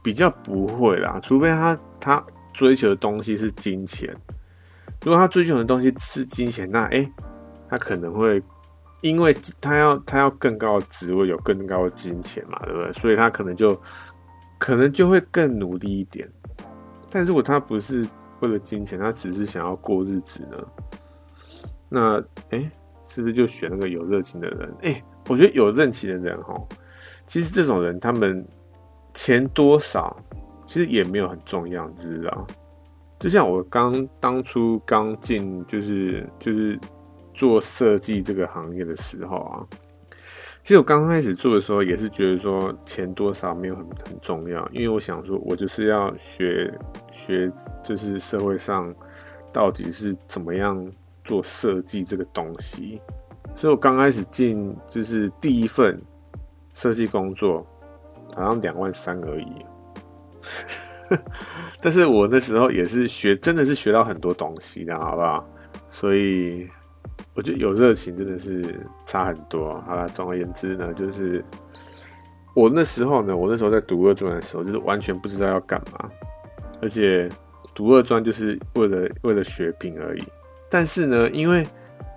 [0.04, 1.20] 比较不会啦。
[1.22, 4.16] 除非他他追求的东西是金钱，
[5.04, 7.12] 如果他追求的东西是金钱，那诶、
[7.70, 8.42] 他可能会
[9.02, 12.94] 因为他要他要更高的职位，有更高的金钱嘛，对不对？
[12.94, 13.80] 所以他可能就
[14.58, 16.28] 可能就会更努力一点。
[17.12, 18.08] 但如果他不是
[18.40, 20.58] 为了金钱，他只是想要过日子呢？
[21.88, 22.70] 那诶、
[23.08, 24.74] 是不是就选那个有热情的人？
[24.82, 26.56] 诶、我觉得有任期的人哈，
[27.26, 28.46] 其实这种人他们
[29.14, 30.16] 钱多少
[30.66, 32.48] 其实也没有很重要，你知道？
[33.18, 36.78] 就像我刚当初刚进就是就是
[37.34, 39.66] 做设计这个行业的时候啊，
[40.62, 46.72] 其实我刚开始做的时候也是觉得说钱多少没有很很重要，因为我想说我就是要学
[47.12, 47.52] 学
[47.84, 48.94] 就是社会上
[49.54, 50.86] 到底是怎么样
[51.24, 53.02] 做设计这个东西。
[53.56, 56.00] 所以我刚开始进就是第一份
[56.74, 57.66] 设计工作，
[58.36, 59.66] 好像两万三而已。
[61.82, 65.48] 但是我那时候也是学，真的是学到很多东西的，好不好？
[65.90, 66.68] 所以
[67.34, 69.80] 我觉得有热情真的是差很多。
[69.82, 71.44] 好了，总而言之呢，就是
[72.56, 76.10] 我那时候呢，我那时候在读二专的时候，就是完全不知道要干嘛，
[76.82, 77.30] 而且
[77.74, 80.24] 读二专就是为了为了学品而已。
[80.70, 81.66] 但是呢，因为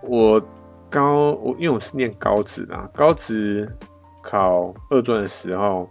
[0.02, 0.42] 我
[0.90, 3.70] 高我因为我是念高职啊，高职
[4.22, 5.88] 考二专的时候，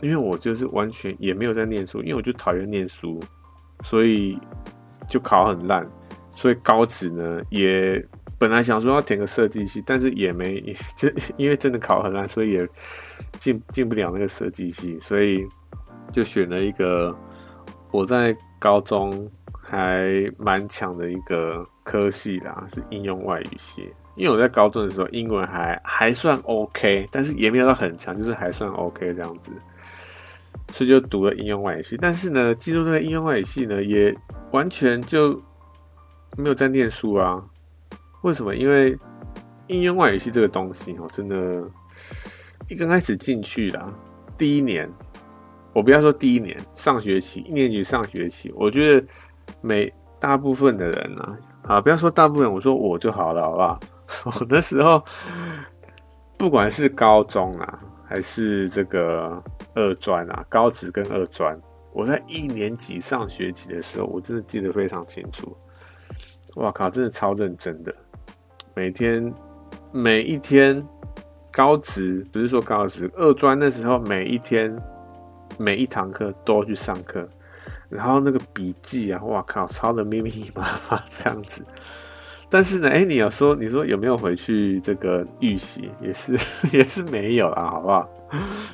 [0.00, 3.20] 因为我就是完全也没有在念书，因为我就讨厌念书，
[3.84, 4.38] 所以
[5.08, 5.86] 就考很烂，
[6.30, 8.02] 所以高职呢也
[8.38, 10.60] 本来想说要填个设计系，但是也没，
[10.96, 12.68] 就 因为真的考很烂，所以也
[13.38, 15.46] 进进不了那个设计系，所以
[16.12, 17.14] 就选了一个
[17.90, 19.30] 我在高中
[19.62, 23.92] 还蛮强的一个科系啦，是应用外语系。
[24.18, 29.52] 因为我在高中的时候英文还还算 OK，但是也没有到很强，就是还算 OK 这样子，
[30.72, 31.96] 所以就读了应用外语系。
[31.96, 34.12] 但是呢，进入那个应用外语系呢，也
[34.50, 35.40] 完全就
[36.36, 37.40] 没有在念书啊。
[38.22, 38.56] 为什么？
[38.56, 38.98] 因为
[39.68, 41.62] 应用外语系这个东西哦，真的，
[42.68, 43.88] 一刚开始进去啦，
[44.36, 44.90] 第一年，
[45.72, 49.06] 我不要说第一年上学期，一年级上学期，我觉得
[49.60, 53.78] 每大部分的人啊，啊，不要说大部分，我说我就好了，好不好？
[54.24, 55.04] 我那时候，
[56.38, 59.42] 不管是高中啊，还是这个
[59.74, 61.58] 二专啊，高职跟二专，
[61.92, 65.56] 我在一年级上学期的时候，我真的记得非常清楚。
[66.56, 67.94] 哇靠，真的超认真的，
[68.74, 69.32] 每天
[69.92, 70.82] 每一天，
[71.52, 74.74] 高职不是说高职，二专那时候每一天
[75.58, 77.28] 每一堂课都去上课，
[77.90, 81.62] 然后那个笔记啊，哇靠，抄的密密麻麻这样子。
[82.50, 85.90] 但是呢，哎、你要说，你说有没有回去这个预习？
[86.00, 86.32] 也是，
[86.72, 88.08] 也是没有啦，好不好？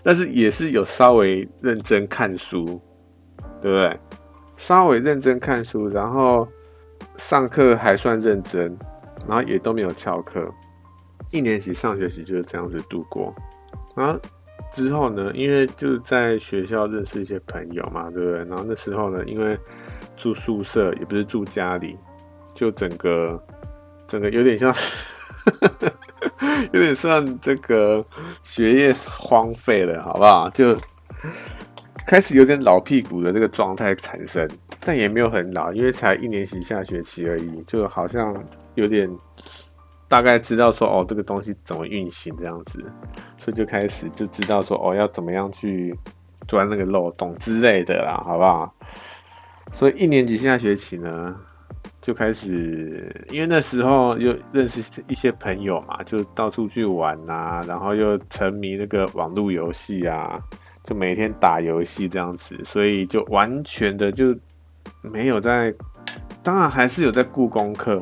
[0.01, 2.81] 但是也是有稍微认真看书，
[3.61, 3.99] 对不对？
[4.57, 6.47] 稍微认真看书，然后
[7.17, 8.79] 上课还算认真，
[9.29, 10.49] 然后也都没有翘课。
[11.33, 13.35] 一年级上学期就是这样子度过。
[13.97, 14.17] 然后
[14.73, 18.39] 之后呢，因为就是在学校认识一些朋友嘛，对不对？
[18.45, 19.59] 然后那时候呢，因为
[20.17, 21.99] 住宿舍，也不是住家里，
[22.55, 23.43] 就整个。
[24.15, 24.73] 这个有点像，
[26.71, 28.05] 有点像这个
[28.45, 30.49] 学业荒废了，好不好？
[30.51, 30.79] 就
[32.07, 34.49] 开始有点老屁股的这个状态产生，
[34.79, 38.33] 但也没有很老，因为才一年级下学期而已，就好像
[38.77, 39.11] 有点
[40.09, 42.79] 大概知道说哦，这个东西怎么运行这样子，
[43.37, 45.93] 所以就开始就知道说哦，要怎么样去
[46.47, 48.73] 钻那个漏洞之类的啦，好不好？
[49.73, 51.35] 所以一年级下学期呢。
[52.05, 60.39] 就开始，因为那时候又认识一些朋友嘛，就到处去玩啊，然后又沉迷那个网络游戏啊，
[60.83, 64.37] 就每天打游戏这样子，所以就完全的就
[65.01, 65.73] 没有在，
[66.43, 67.95] 当然还是有在顾功课，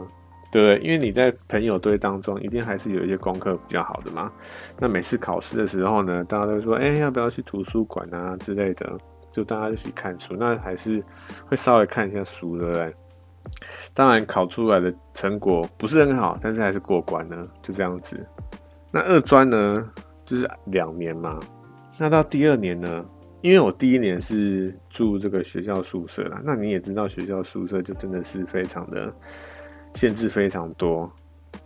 [0.50, 0.84] 对不对？
[0.84, 4.32] 因为你在朋友堆当中，一定还是有一些功课比较好的嘛。
[4.80, 8.98] 那每次考试的时候呢，大家都说，哎，要不要去图书馆啊之类的，
[9.30, 11.00] 就大家就去看书，那还是
[11.46, 12.92] 会稍微看一下书，对不对？
[13.94, 18.18] 当然考出来的成果不是很好，但是还是过关了，就这样子。
[18.90, 19.90] 那二专呢，
[20.24, 21.38] 就是两年嘛。
[21.98, 23.04] 那到第二年呢，
[23.40, 29.12] 因为我第一年是住这个学校宿舍啦，那你也知道学校宿舍就真的是非常的
[29.94, 31.10] 限制非常多，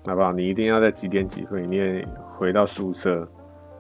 [0.04, 0.32] 好不好？
[0.32, 2.06] 你一定要在几点几分以内
[2.36, 3.26] 回到宿舍，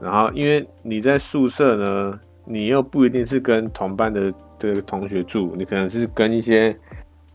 [0.00, 6.76] 然后因为你在宿舍呢，你又不一定是跟同班的这个同学住，你可能是跟一些。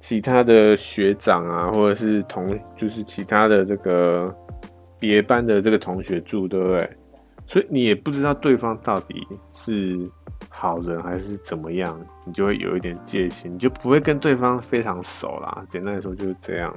[0.01, 4.35] 其他的学长啊，或者是同，就是其他的这个
[4.99, 6.97] 别班的这个同学住，对不对？
[7.45, 9.99] 所以你也不知道对方到底是
[10.49, 15.63] 好人还是怎么样，你就会有一点戒心，你就不会跟对方非常熟啦。
[15.69, 16.75] 简单来说就是这样。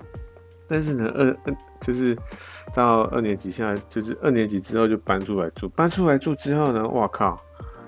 [0.68, 2.16] 但是呢，二二就是
[2.74, 7.42] 到二年级下，就是二年级之后就搬出来住，搬出来住之后呢，哇靠，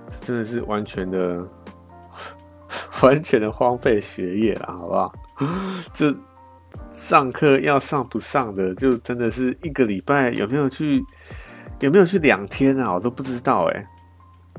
[0.08, 1.46] 这真的是完全的。
[3.02, 5.12] 完全的荒废学业了，好不好？
[5.92, 6.14] 就
[6.92, 11.02] 上课要上不上的，就真的是一个礼拜有没有去，
[11.80, 12.94] 有没有去两天啊？
[12.94, 13.86] 我都不知道哎。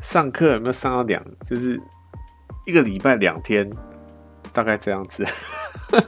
[0.02, 1.82] 上课有没有上到两，就是
[2.66, 3.68] 一个礼拜两天，
[4.54, 5.26] 大概这样子。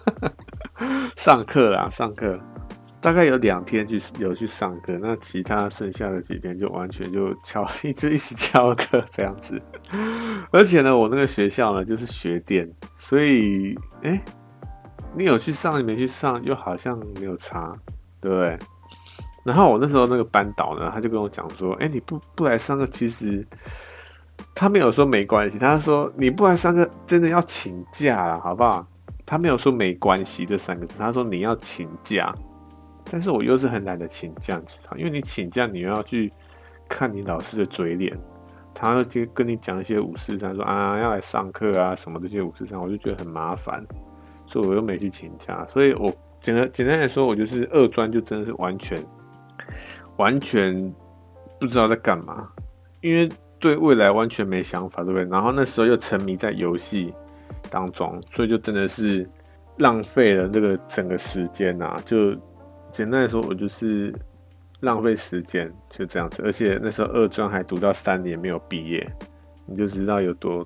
[1.17, 2.39] 上课啦，上课。
[3.01, 9.59] 大概有两天去有去上课，那其他剩下的几天就完全就翘， 一直一直翘课这样子。
[10.51, 14.21] 而且呢，我那个学校呢就是学电，所以哎、
[15.19, 17.75] 你有去上，你没去上，又好像没有差，
[18.21, 18.57] 对不对？
[19.43, 23.45] 然后我那时候那个班导呢，他就跟我讲说，哎、你不不来上课，其实
[24.55, 28.87] 他没有说没关系，他说你不来上课真的要请假了，好不好？
[29.25, 32.33] 他没有说没关系这三个字，他说你要请假。
[33.11, 34.61] 但是我又是很懒得请假，
[34.95, 36.31] 因为你请假，你又要去
[36.87, 38.15] 看你老师的嘴脸，
[38.73, 43.83] 他就跟你讲一些五四三，说啊要来上课啊什么这些五四三，我就觉得很麻烦，
[44.49, 45.65] 所以我又没去请假。
[45.69, 49.01] 所以我简单简单来说，我就是二专就真的是完全
[50.17, 50.93] 完全
[51.59, 52.49] 不知道在干嘛，
[52.99, 53.29] 因为
[53.59, 55.23] 对未来完全没想法，对不对？
[55.29, 57.13] 然后那时候又沉迷在游戏
[57.69, 59.25] 当中，所以就真的是
[59.77, 62.35] 浪费了那个整个时间呐，就。
[62.91, 64.11] 简单来说，我就是
[64.79, 66.41] 浪费时间，就这样子。
[66.43, 69.07] 而且那时候二专还读到三年没有毕业，
[69.67, 70.65] 你就知道有多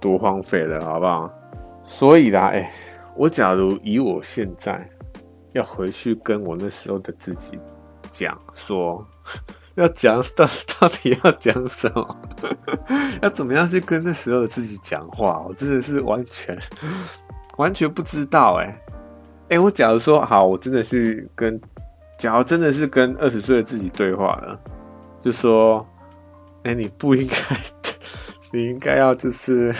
[0.00, 1.30] 多荒废了，好不好？
[1.84, 2.72] 所以啦，哎、
[3.20, 4.88] 我假如以我现在
[5.52, 7.60] 要回去跟我那时候的自己
[8.10, 9.06] 讲说，
[9.74, 10.48] 要讲到
[10.80, 12.20] 到底要讲什么，
[13.20, 16.58] 要怎么样去跟那时候的自己讲话，我真的是完全
[17.58, 18.80] 完全不知道、欸，哎。
[19.50, 21.60] 哎、我假如说好，我真的是跟，
[22.16, 24.58] 假如真的是跟二十岁的自己对话了，
[25.20, 25.86] 就说，
[26.62, 27.34] 哎、你不应该，
[28.50, 29.74] 你应该要就是，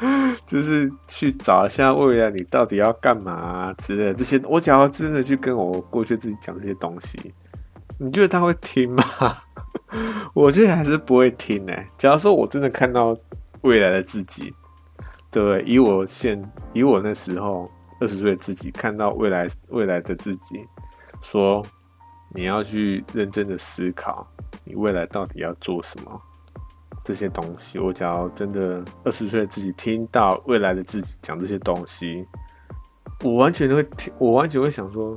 [0.46, 4.40] 就是去找一下未来你到底要干嘛啊之类的这些。
[4.44, 7.34] 我假如真的去跟我过去自己讲这些东西，
[7.98, 9.04] 你觉得他会听吗？
[10.34, 13.16] 我觉得还是不会听呢、假如说我真的看到
[13.62, 14.52] 未来的自己，
[15.30, 15.62] 对不对？
[15.62, 16.42] 以我现，
[16.72, 17.70] 以我那时候。
[17.98, 20.62] 二十岁的自己看到未来未来的自己，
[21.22, 21.64] 说
[22.34, 24.28] 你要去认真的思考，
[24.64, 26.20] 你未来到底要做什么
[27.06, 27.78] 这些东西。
[27.78, 32.26] 我只要真的二十岁自己听到未来的自己讲这些东西，
[33.22, 35.16] 我完全会听，我完全会想说，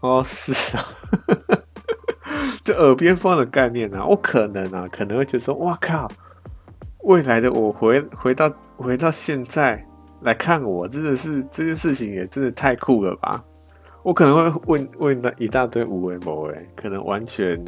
[0.00, 0.84] 哦，是啊，
[2.64, 6.10] 就耳边风的概念啊，我可能啊，可能会觉得说，哇靠，
[7.04, 9.84] 未来的我回回到回到现在。
[10.22, 13.40] 来看我，真的是这件事情也真的太酷了吧！
[14.02, 17.64] 我可能会问问那一大堆无为某诶，可能完全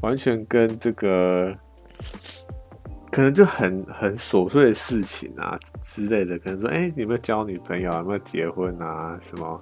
[0.00, 1.54] 完全跟这个，
[3.16, 7.90] 可能就很很琐碎的事情啊之类的，可能说，哎、你有没有交女朋友？
[7.90, 9.18] 有没有结婚啊？
[9.26, 9.58] 什么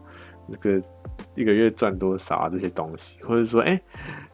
[0.48, 0.82] 那个
[1.36, 2.48] 一个月赚多少啊？
[2.48, 3.82] 这些东西，或者说，哎、欸，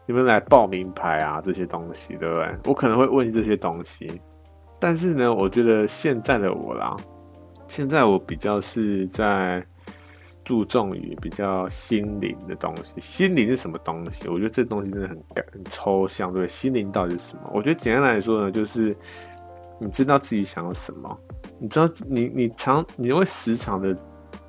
[0.07, 1.39] 你们来报名牌啊？
[1.39, 2.55] 这些东西，对不对？
[2.65, 4.19] 我可能会问这些东西，
[4.79, 6.97] 但是呢，我觉得现在的我啦。
[7.67, 9.63] 现在我比较是在
[10.43, 12.99] 注重于比较心灵的东西。
[12.99, 14.27] 心灵是什么东西？
[14.27, 17.49] 我觉得这东西真的很感很抽象，对，心灵到底是什么？
[17.53, 18.95] 我觉得简单来说呢，就是
[19.79, 21.19] 你知道自己想要什么，
[21.59, 23.95] 你知道你你常你会时常的，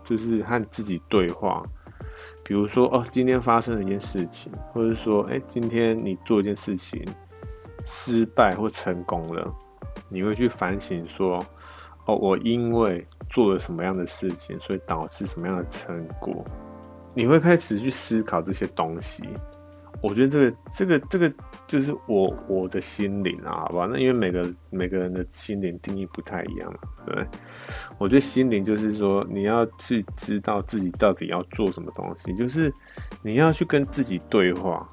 [0.02, 1.62] 就是和自己对话。
[2.44, 7.04] 比如说哦，今天发生了一件事情，或者说哎，今天你做一件事情
[7.84, 9.52] 失败或成功了，
[10.08, 11.44] 你会去反省说。
[12.04, 16.44] 哦，我因为做了什么样的事情，所以导致什么样的成果？
[17.14, 19.24] 你会开始去思考这些东西。
[20.00, 21.32] 我觉得这个、这个、这个
[21.68, 23.88] 就是我我的心灵啊，好吧？
[23.88, 26.74] 那因为每个每个人的心灵定义不太一样，
[27.06, 27.24] 对。
[27.98, 32.72] 我觉得心灵就是说，你要去知道自己到底要做什么东西，就是
[33.22, 34.88] 你要去跟自己对话，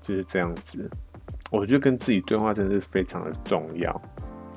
[0.00, 0.90] 就是这样子。
[1.52, 4.02] 我觉得跟自己对话真的是非常的重要。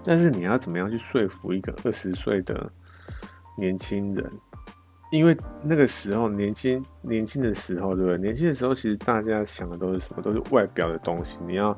[0.04, 2.72] 但是你要怎么样去说服一个二十岁的
[3.58, 4.32] 年轻人？
[5.12, 8.18] 因为那个时候年轻年轻的时候，对不对？
[8.18, 10.22] 年轻的时候，其实大家想的都是什么？
[10.22, 11.38] 都是外表的东西。
[11.46, 11.78] 你要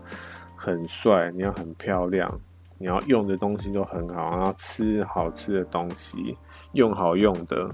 [0.56, 2.40] 很帅，你要很漂亮，
[2.78, 6.38] 你要用的东西都很好，然后吃好吃的东西，
[6.74, 7.68] 用好用的，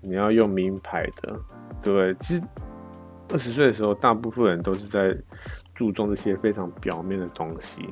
[0.00, 1.36] 你要用名牌的，
[1.82, 2.14] 对不对？
[2.20, 2.42] 其实
[3.30, 5.12] 二十岁的时候，大部分人都是在
[5.74, 7.82] 注重这些非常表面的东西，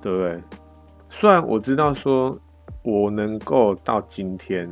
[0.00, 0.40] 对不对？
[1.10, 2.38] 虽然我知道说，
[2.82, 4.68] 我能够到今天，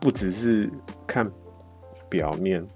[0.00, 0.70] 不只是
[1.06, 1.30] 看
[2.08, 2.66] 表面，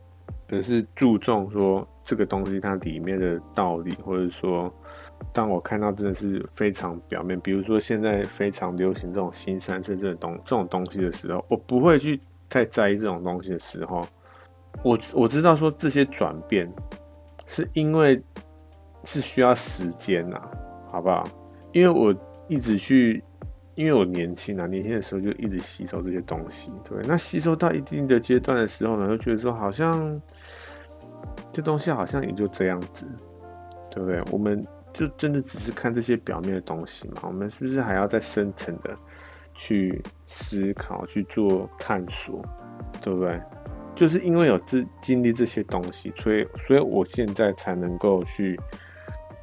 [0.48, 4.72] 而是注重说这个东西它里面的道理，或者说，
[5.32, 14.06] 当我看到真的是非常表面，比如说现在非常流行这种新三色这种东这种东西的时候，我不会去太在意这种东西的时候，
[14.84, 16.70] 我我知道说这些转变
[17.46, 18.22] 是因为
[19.04, 20.40] 是需要时间呐，
[20.88, 21.26] 好不好？
[21.72, 22.14] 因为我。
[22.50, 23.22] 一直去，
[23.80, 27.02] 因为我年轻啊，年轻的时候就一直吸收这些东西，对。
[27.06, 30.20] 那吸收到一定的阶段的时候呢，就觉得说好像
[31.50, 33.06] 这东西好像也就这样子，
[33.90, 34.22] 对不对？
[34.30, 34.62] 我们
[34.92, 37.22] 就真的只是看这些表面的东西嘛？
[37.22, 38.94] 我们是不是还要再深层的
[39.54, 42.44] 去思考、去做探索，
[43.00, 43.40] 对不对？
[43.94, 48.60] 就是因为有这经历这些东西，所以所以我现在才能够去。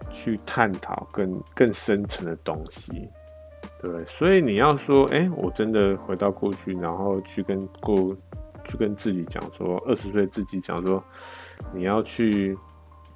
[0.10, 3.10] 去探讨更更深层的东西，
[3.82, 8.16] 对，所以你要说，哎、我真的回到过去，然后去跟过
[8.64, 11.04] 去跟自己讲说，二十岁自己讲说，
[11.74, 12.58] 你要去，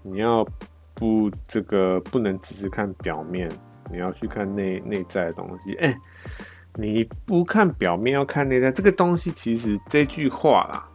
[0.01, 0.45] 你要
[0.93, 3.49] 不这个不能只是看表面，
[3.89, 5.76] 你要去看内内在的东西。
[5.76, 5.97] 哎、
[6.76, 10.88] 你不看表面，要看内在，这个东西其实这句话啦，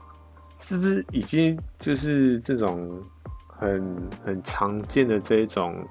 [0.58, 3.02] 是不是已经就是这种？
[3.58, 5.82] 很很常见的这种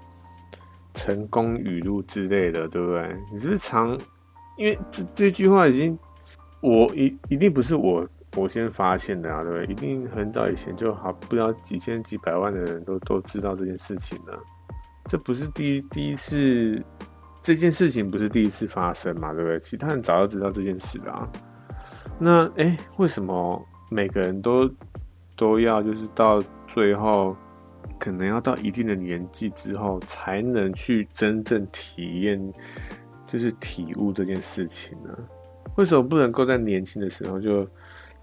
[0.95, 3.15] 成功语录之类的，对不对？
[3.31, 3.95] 你是不是常？
[4.57, 5.97] 因为这这句话已经，
[6.61, 9.65] 我一一定不是我我先发现的啊，对不对？
[9.65, 14.39] 一定很早以前就好，不知道几千几百万的人都都知道这件事情了。
[15.07, 16.81] 这不是第一第一次，
[17.43, 19.59] 这件事情不是第一次发生嘛，对不对？
[19.59, 21.29] 其他人早就知道这件事了啊。
[22.17, 24.69] 那哎，为什么每个人都
[25.35, 27.35] 都要就是到最后，
[27.97, 32.53] 可能要到一定的年纪之后，才能去真正体验，
[33.25, 35.17] 就是体悟这件事情呢？
[35.75, 37.67] 为什么不能够在年轻的时候就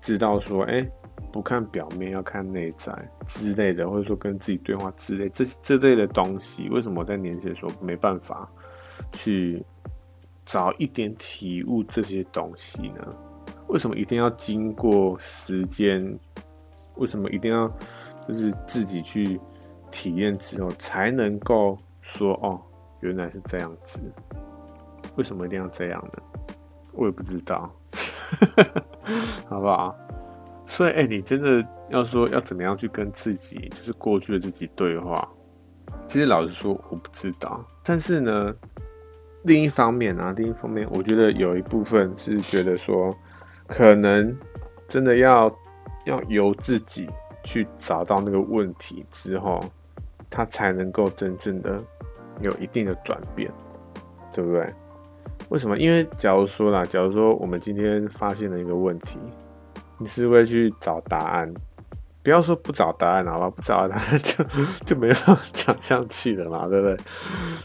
[0.00, 0.86] 知道说，哎，
[1.30, 2.92] 不看表面，要看内在
[3.26, 6.68] 之类的，或者说跟自己对话之类这这类的东西？
[6.70, 8.50] 为什么在年轻的时候没办法
[9.12, 9.62] 去
[10.46, 13.06] 早一点体悟这些东西呢？
[13.68, 16.18] 为什么一定要经过时间？
[16.96, 17.66] 为什么一定要
[18.28, 19.40] 就是自己去
[19.92, 22.60] 体验之后才能够说哦，
[23.00, 24.00] 原来是这样子？
[25.14, 26.22] 为什么一定要这样呢？
[26.94, 27.70] 我也不知道，
[29.48, 29.96] 好不好？
[30.66, 35.28] 所以，哎、你真的要说要怎么样去跟自己，就是过去的自己对话？
[36.06, 37.62] 其实老实说，我不知道。
[37.84, 38.54] 但是呢，
[39.44, 43.14] 另一方面啊，另一方面，我觉得有一部分是觉得说，
[43.66, 44.34] 可能
[44.88, 45.54] 真的要
[46.06, 47.08] 要由自己
[47.44, 49.62] 去找到那个问题之后，
[50.32, 51.78] 他才能够真正的
[52.40, 53.48] 有一定的转变，
[54.32, 54.66] 对不对？
[55.50, 55.76] 为什么？
[55.76, 59.18] 因为假如说啦，假如说我们今天发现了一个问题，
[59.98, 61.52] 你是会去找答案，
[62.22, 63.50] 不要说不找答案，好吧？
[63.50, 64.44] 不找答案 就
[64.86, 65.14] 就没有
[65.52, 66.96] 想象去了嘛，对不对？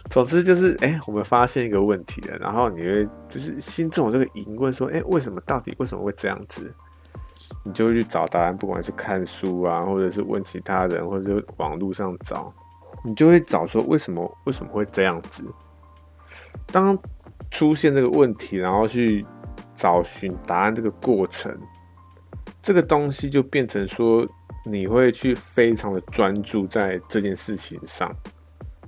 [0.10, 5.40] 总之就是，哎、我们发现一个问题了，然后你会就是心中有这个疑问，说，哎、为什么？
[5.46, 6.70] 到底为什么会这样子？
[7.68, 12.54] 你就会去找答案，不管是看书啊，或者是问其他人，或者是网络上找，
[13.04, 14.38] 你就会找说，为什么？
[14.46, 15.44] 为什么会这样子？
[16.68, 16.98] 当
[17.52, 19.26] 出现这个问题，然后去
[19.76, 21.56] 找寻答案这个过程，
[22.62, 24.26] 这个东西就变成说，
[24.66, 28.14] 你会去非常的专注在这件事情上，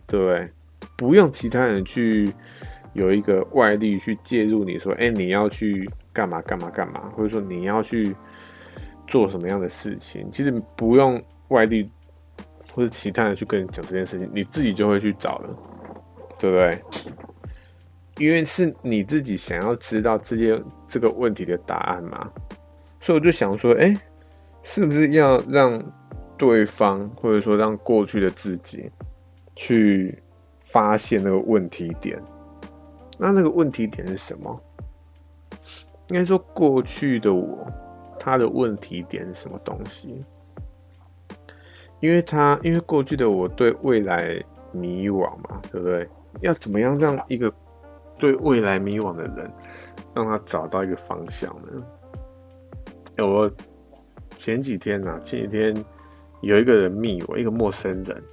[0.08, 0.52] 对不对？
[0.96, 2.34] 不用其他人去
[2.94, 8.14] 有一个外力去介入，你说，哎，你要去干嘛干嘛干嘛，或者说你要去
[9.10, 11.92] 做什么样的事情，其实不用外力
[12.72, 15.50] 或者其他人去跟你讲这件事情，你自己就会去找了，
[16.40, 16.82] 对不对？
[18.18, 22.30] 因为是你自己想要知道这件这个问题的答案嘛，
[23.00, 23.98] 所以我就想说，哎，
[24.62, 25.82] 是不是要让
[26.38, 28.92] 对方或者说让过去的自己
[29.56, 30.22] 去
[30.60, 32.22] 发现那个问题点？
[33.18, 34.62] 那那个问题点是什么？
[36.08, 37.68] 应该说过去的我，
[38.20, 40.24] 他的问题点是什么东西？
[42.02, 44.42] 因为他因为过去的我对未来
[44.72, 46.08] 迷惘嘛，对不对？
[46.42, 47.52] 要怎么样让一个
[48.18, 49.52] 对未来迷惘的人，
[50.14, 51.84] 让他找到一个方向呢？
[53.18, 53.52] 我
[54.36, 55.86] 前几天啊，前几天
[56.42, 58.24] 有一个人密我，一个陌生人，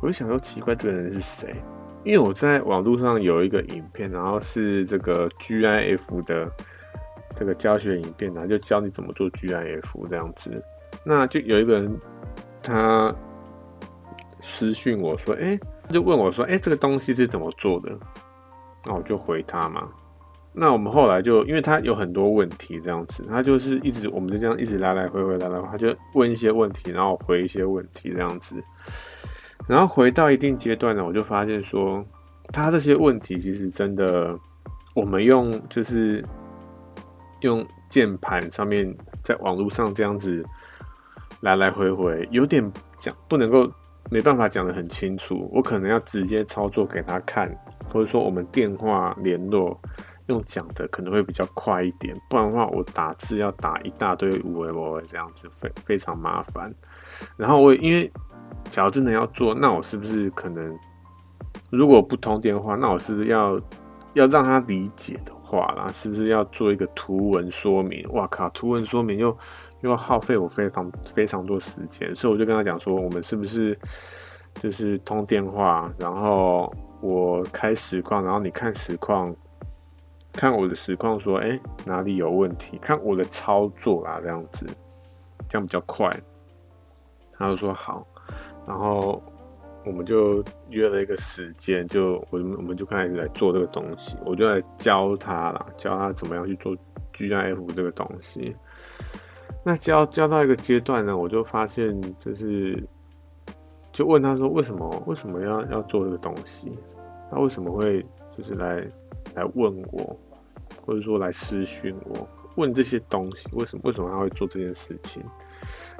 [0.00, 1.56] 我就想说奇怪，这个人是谁？
[2.04, 6.48] 因为我在网络上有一个影片，然后是这个 GIF 的
[7.36, 10.62] 这个教学影片，然后就教你怎么做 GIF 这样子。
[11.04, 11.98] 那就有一个人
[12.62, 13.14] 他
[14.40, 15.58] 私讯我说，哎，
[15.90, 17.90] 就问我说，哎，这个东西是怎么做的？
[18.84, 19.88] 那我就回他嘛。
[20.52, 28.56] 那我们后来就，因为他有很多问题这样子，他就是一直，我们就这样一直来来回回来来回，他就问一些问题，然后回一些问题这样子。
[29.68, 32.04] 然后回到一定阶段呢，我就发现说，
[32.52, 34.36] 他这些问题其实真的，
[34.94, 36.24] 我们用就是
[37.40, 40.44] 用键盘上面在网络上这样子
[41.40, 43.70] 来来回回，有点讲不能够
[44.10, 47.50] 没办法讲得很清楚，我可能要直接操作给他看。
[47.92, 49.76] 或者说我们电话联络
[50.26, 56.72] 用讲的可能会比较快一点，不然的话我打字要打一大堆五维五维这样子，非非常麻烦。
[57.36, 58.08] 然后我因为
[58.68, 60.78] 假如真的要做，那我是不是可能
[61.68, 63.60] 如果不通电话，那我是不是要
[64.12, 68.06] 要让他理解的话啦，是不是要做一个图文说明？
[68.12, 69.36] 哇靠，图文说明又
[69.80, 73.76] 又要耗费我非常非常多时间，所以我就跟他讲说，我们是不是
[74.60, 76.72] 就是通电话，然后。
[77.02, 79.34] 我开实况，然后你看实况，
[80.34, 82.76] 看我的实况，说，哎、哪里有问题？
[82.76, 84.66] 看我的操作啊，这样子，
[85.48, 86.14] 这样比较快。
[87.38, 88.06] 他就说好，
[88.66, 89.22] 然后
[89.84, 96.76] 我们就约了一个时间，就我们我们就开始来做这个东西，我就来教他啦，教他怎么样去做
[97.12, 98.54] GIF 这个东西。
[99.64, 102.82] 那教教到一个阶段呢，我就发现就是。
[103.92, 105.02] 就问他说：“为什么？
[105.04, 106.70] 为什么要要做这个东西？
[107.28, 108.86] 他为什么会就是来
[109.34, 110.16] 来问我，
[110.86, 112.28] 或者说来私讯我？
[112.54, 115.20] 问这些东西，为什么为什么他会做这件事情？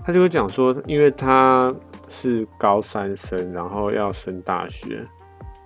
[0.05, 1.75] 他就会讲说，因为他
[2.09, 5.07] 是高三生，然后要升大学。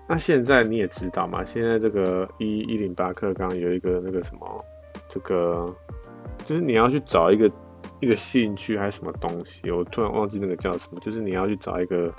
[0.07, 4.65] 那现在你也知道嘛，现在这个一一零八课纲有一个那个什么，
[5.09, 5.75] 这个
[6.45, 7.51] 就是你要去找一个
[8.01, 12.13] 一个兴趣还是什么东西，我突然忘记那个叫什么，就是你要去找一个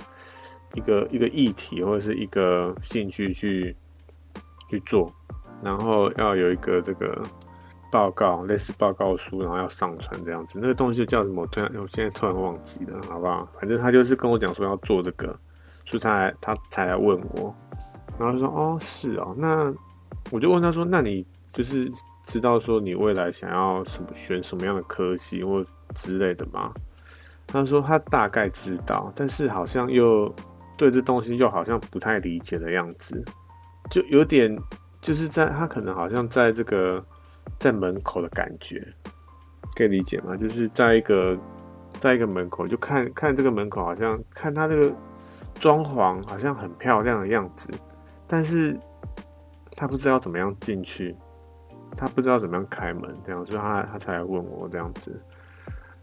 [0.74, 3.76] 一个一个议题或者是一个兴趣去
[4.68, 5.08] 去做，
[5.62, 7.22] 然后要有一个这个
[7.90, 11.46] 报告，类似报告书，然后要上传这样子，那个东西叫什么？
[11.46, 13.48] 突然我现在突然忘记了，好不好？
[13.58, 15.28] 反正他就是跟我讲说要做这个，
[15.84, 17.54] 所以他来他才来问我。
[18.18, 19.72] 然后就说哦是哦，那
[20.30, 21.90] 我就问他说，那你就是
[22.24, 25.64] 知道说你未来想要什么选什么样的科系或
[25.94, 26.72] 之类的吗？
[27.46, 30.34] 他说他大概知道，但是好像又
[30.76, 33.24] 对这东西又好像不太理解的样子，
[33.90, 34.58] 就有点
[35.00, 37.04] 就是在他可能好像在这个
[37.58, 38.86] 在门口的感觉，
[39.74, 40.36] 可以理解吗？
[40.36, 41.38] 就是在一个
[42.00, 44.92] 在一个门口就看看这个门口，好像看他这个
[45.58, 47.70] 装潢好像很漂亮的样子。
[48.26, 48.78] 但是
[49.76, 51.14] 他不知道怎么样进去，
[51.96, 55.20] 他不知道怎么样开门，这样，所以他他才来问我这样子。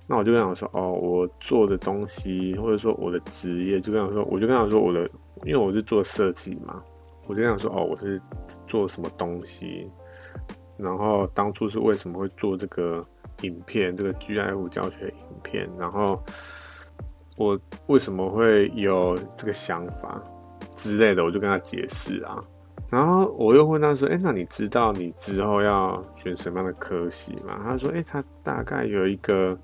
[0.05, 5.09] 那我就跟他说，哦，我做的东西，或者说我的职业，就跟他说，我就跟他说我的，
[5.43, 6.83] 因为我是做设计嘛，
[7.25, 8.21] 我就跟他说，哦，我是
[8.67, 9.89] 做什么东西，
[10.83, 13.03] 然后当初是为什么会做这个
[13.41, 16.21] 影片，这个 GIF 教学影片，然后
[17.37, 20.21] 我为什么会有这个想法。
[20.75, 22.41] 之类的，我就跟他解释啊，
[22.89, 29.55] 然后我又问他说：“哎、那你知道你之后要选什么样的科系吗？”他说：“哎、他大概有一个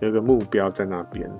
[0.00, 1.30] 有一个目标在那边。”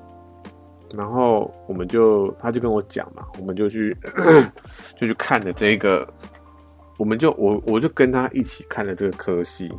[0.94, 3.96] 然后我们就他就跟我讲嘛，我们就去
[5.00, 6.06] 就去看了这个，
[7.00, 9.72] 我们就我我就跟他一起看了这个科系，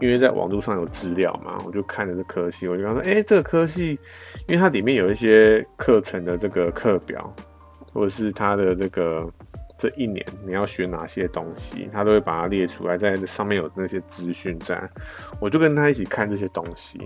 [0.00, 3.98] 因为在网络上有资料嘛，我就看了这科系，我就跟他说：“哎、这个科系，
[4.48, 7.32] 因为它里面有一些课程的这个课表。”
[7.90, 9.26] 或者是他的这个
[9.78, 14.78] 这一年你要学哪些东西，他都会把它列出来，在上面有那些资讯在。
[15.40, 17.00] 我就跟他一起看这些东西，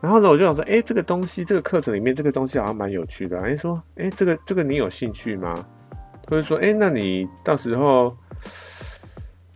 [0.00, 3.38] 然后呢，我就想说，哎、这个东西，这个课程里面这个东西好像蛮有趣的。
[3.40, 5.66] 哎，说，哎，这个这个你有兴趣吗？
[6.28, 8.16] 或者说，哎，那你到时候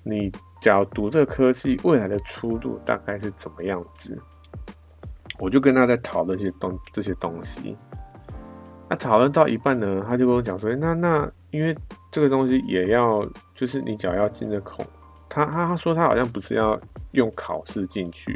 [0.08, 4.18] 你假如读这科系，未来的出路大概是怎么样子？
[5.38, 7.76] 我就跟他在讨论些东这些东西。
[8.88, 11.76] 那讨论到一半呢，他就跟我讲说：“那那因为
[12.10, 13.22] 这个东西也要，
[13.54, 14.84] 就是你只要要进这孔，
[15.28, 16.80] 他他他说他好像不是要
[17.12, 18.34] 用考试进去，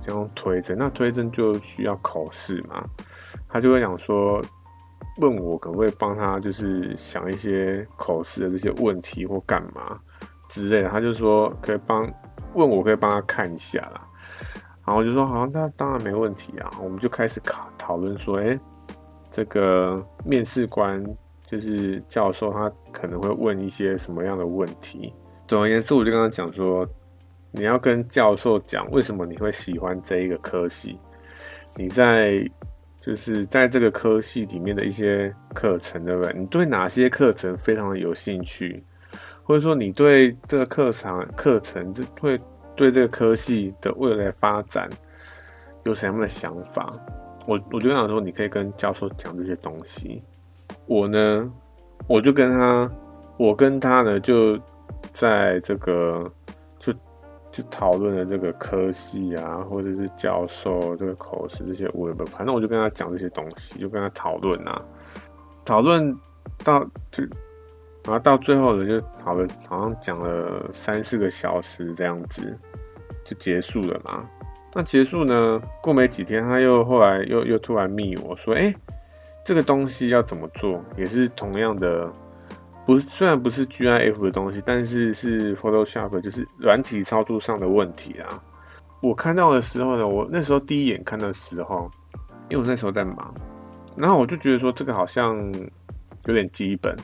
[0.00, 2.82] 这样推甄，那推甄就需要口试嘛。
[3.46, 4.42] 他就会讲说，
[5.20, 10.00] 问我可不可以帮他，就是想一些口试的这些问题或干嘛
[10.54, 10.88] 之类的。
[10.88, 12.10] 他就说可以帮
[12.54, 14.08] 问我可以帮他看一下啦。
[14.86, 16.70] 然后我就说好，那当然没问题啊。
[16.82, 18.58] 我们就开始考讨论说，哎。”
[19.34, 21.04] 这个面试官
[21.42, 25.12] 就是教授，他可能会问一些什么样的问题？
[25.48, 26.88] 总而言之，我就跟他讲说，
[27.50, 31.00] 你要跟教授讲为什么你会喜欢这一个科系，
[31.74, 32.48] 你在
[32.96, 36.32] 就是在这个科系里面的一些课程，对不对？
[36.38, 38.84] 你对哪些课程非常的有兴趣，
[39.44, 42.40] 或者说你对这个课程课程这会
[42.74, 44.90] 对这个科系的未来发展
[45.84, 46.90] 有什么样的想法？
[47.46, 50.22] 我我就想说，你可以跟教授讲这些东西。
[50.86, 51.52] 我呢，
[52.06, 52.90] 我就跟他，
[53.36, 54.58] 我跟他呢，就
[55.12, 56.32] 在这个
[56.78, 56.90] 就
[57.52, 62.24] 就讨论了这个科系啊，或者是教授这个口试这些问不。
[62.24, 64.82] 反正我就跟他讲这些东西，就跟他讨论啊，
[65.66, 66.16] 讨论
[66.64, 67.22] 到就，
[68.04, 72.58] 然后到最后呢，就讨论，好像讲了三四个小时这样子，
[73.24, 74.28] 就结束了嘛。
[74.74, 75.62] 那结束呢？
[75.80, 78.74] 过没几天，他又后来又又突然密我说：“哎、
[79.44, 80.84] 这个东西要怎么做？
[80.96, 82.12] 也是同样的，
[82.84, 88.42] 不虽然不是 GIF 的东西，但是是 Photoshop，就是软体操作上的问题啊。”
[89.00, 91.88] 我看到的时候呢，我那时候第一眼看的时候，
[92.48, 93.32] 因为我那时候在忙，
[93.96, 95.36] 然后我就觉得说这个好像
[96.24, 96.96] 有点基本，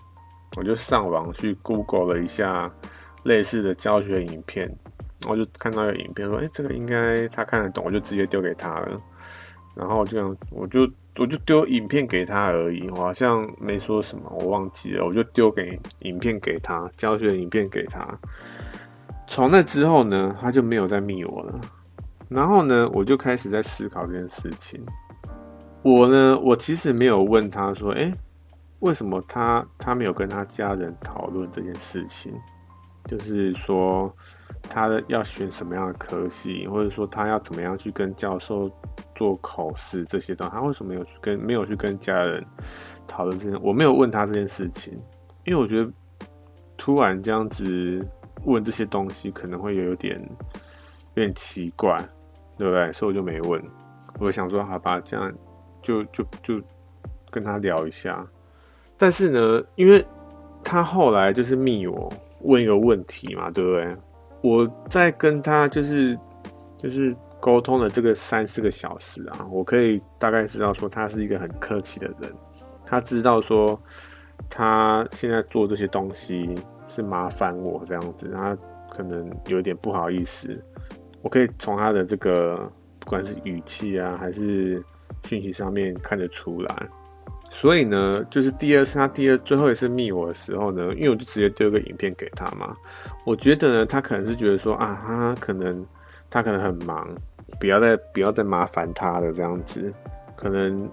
[0.57, 2.71] 我就上网去 Google 了一下
[3.25, 4.71] 类似的教学影片。
[5.29, 8.99] 我就看到一个影片，说：“哎、这个应该他看得懂。”我就直接丢给他了。
[9.75, 15.05] 然后这样，我就我就丢影片给他而已，我好像没说什么，我忘记了。
[15.05, 18.09] 我就丢给影片给他，教学影片给他。
[19.27, 21.61] 从那之后呢，他就没有再密我了。
[22.29, 24.81] 然后呢，我就开始在思考这件事情。
[25.83, 28.11] 我呢，我其实没有问他说：“哎、
[28.81, 32.35] 为什么他他没有跟他家人讨论这件事情？”
[33.07, 34.15] 就是说。
[34.69, 38.71] 他的要选什么样的科系，或者说他要怎么样去跟教授
[39.15, 42.45] 做口试这些东西，他为什么没有去跟没有去跟家人
[43.09, 43.59] 讨论这件？
[43.63, 44.93] 我没有问他这件事情，
[45.47, 45.91] 因为我觉得
[46.77, 48.07] 突然这样子
[48.45, 50.21] 问这些东西可能会有点
[51.15, 51.97] 有点奇怪，
[52.59, 52.93] 对不对？
[52.93, 53.61] 所以我就没问。
[54.19, 55.33] 我想说，好吧，这样
[55.83, 56.63] 就就就
[57.31, 58.25] 跟他聊一下。
[59.01, 60.05] 但是呢，因为
[60.63, 63.97] 他后来就是密我问一个问题嘛，对不对？
[64.43, 66.15] 我在跟他就是
[66.77, 72.31] 就是沟通了这个三四个小时啊，我可以大概知道说他是一个很客气的人，
[72.85, 73.81] 他知道说
[74.51, 76.55] 他现在做这些东西
[76.87, 78.55] 是麻烦我这样子，他
[78.91, 80.63] 可能有点不好意思，
[81.23, 84.85] 我可以从他的这个不管是语气啊还是
[85.25, 86.89] 讯息上面看得出来。
[87.53, 92.73] 所以呢，就是第二次他第二最后一次密我的时候呢，因为我就直接丢个影片给他嘛。
[93.27, 95.85] 我觉得呢，他可能是觉得说啊，他可能
[96.31, 97.07] 他可能很忙，
[97.59, 99.93] 不要再不要再麻烦他了这样子。
[100.37, 100.89] 可能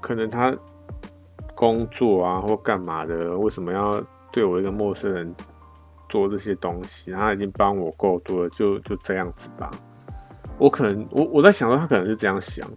[0.00, 0.54] 可能他
[1.54, 5.32] 工作啊或干嘛的，为什么要对我一个陌生人
[6.08, 7.12] 做这些东西？
[7.12, 9.70] 他已经帮我够多了，就就这样子吧。
[10.58, 12.68] 我可能我我在想说他可能是这样想，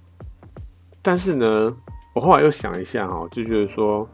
[1.01, 1.76] 但是呢。
[2.18, 4.09] 我后来又想一下哈，就觉得说，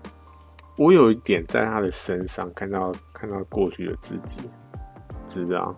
[0.78, 4.42] 我有一点在他的身上看到看到过去的自己，
[5.26, 5.74] 知道？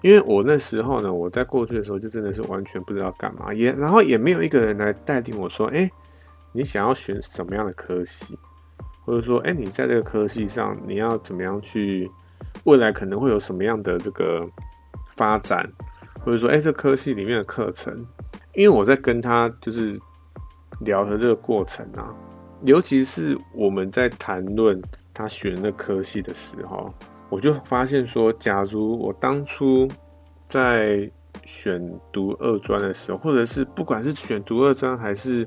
[0.00, 5.90] 因为我那时候呢，我在过去的时候就真的是完全不知道干嘛，也然后也没有一个人来带领我说，哎，
[6.52, 8.38] 你想要选什么样的科系，
[9.04, 12.08] 或者说，哎，你在这个科系上你要怎么样去，
[12.62, 14.48] 未来可能会有什么样的这个
[15.16, 15.68] 发展，
[16.24, 17.92] 或者说，哎，这科系里面的课程，
[18.52, 20.00] 因为我在跟他就是。
[20.80, 22.14] 聊的这个过程啊，
[22.62, 24.80] 尤其是我们在谈论
[25.12, 26.92] 他选那科系的时候，
[27.28, 29.88] 我就发现说，假如我当初
[30.48, 31.10] 在
[31.44, 35.46] 选读二专的时候，或者是不管是选读二专，还是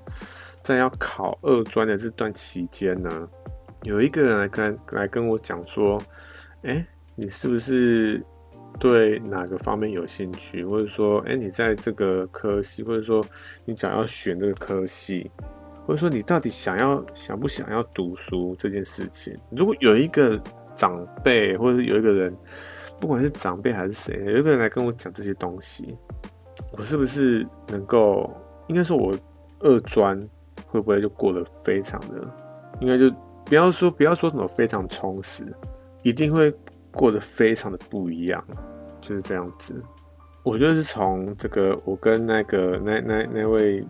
[0.61, 3.27] 在要考二专的这段期间呢，
[3.83, 6.01] 有一个人来跟来跟我讲说，
[6.63, 8.23] 哎，你是不是
[8.79, 13.25] 对哪个方面有兴趣，或者说，哎，你在这个科系，或者说
[13.65, 15.29] 你想要选这个科系，
[15.85, 20.39] 或者说你到底想要想不想要读书这件事情，如果有一个
[20.75, 22.35] 长辈，或者有一个人，
[22.99, 25.97] 不管是长辈还是谁，有一个人来跟我讲这些东西，
[26.71, 28.29] 我是不是能够，
[28.67, 29.17] 应该说我
[29.59, 30.19] 二专
[30.67, 32.21] 会不会就过得非常的，
[32.79, 33.09] 应该就
[33.45, 35.43] 不要说不要说什么非常充实，
[36.03, 36.53] 一定会。
[36.97, 38.43] 过得非常的不一样，
[38.99, 39.81] 就是这样子。
[40.43, 43.85] 我就是从这个，我跟那个那那那位，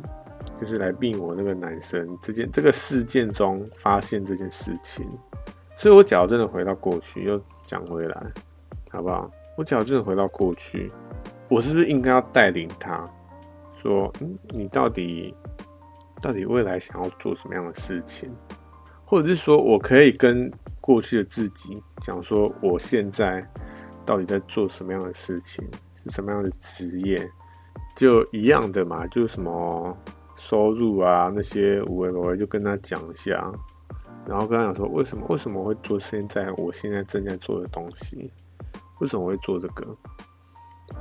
[0.60, 5.08] 就是来病我那个男生这件这个事件中发现这件事情，
[5.76, 8.24] 所以我矫正的回到过去，又讲回来，
[8.90, 9.32] 好不好？
[9.56, 10.92] 我矫正的回到过去，
[11.48, 13.06] 我是不是应该要带领他，
[13.82, 15.34] 说，嗯，你到底
[16.20, 18.30] 到底未来想要做什么样的事情，
[19.06, 20.52] 或者是说我可以跟。
[20.88, 23.46] 过去的自己讲说，我现在
[24.06, 25.62] 到底在做什么样的事情，
[26.02, 27.30] 是什么样的职业，
[27.94, 29.98] 就一样的嘛，就是什么
[30.38, 33.52] 收入啊那些，我我就跟他讲一下，
[34.26, 38.32] 然后跟他讲说，为什么为什么会做现在我现在正在做的东西，
[39.00, 39.86] 为什么会做这个，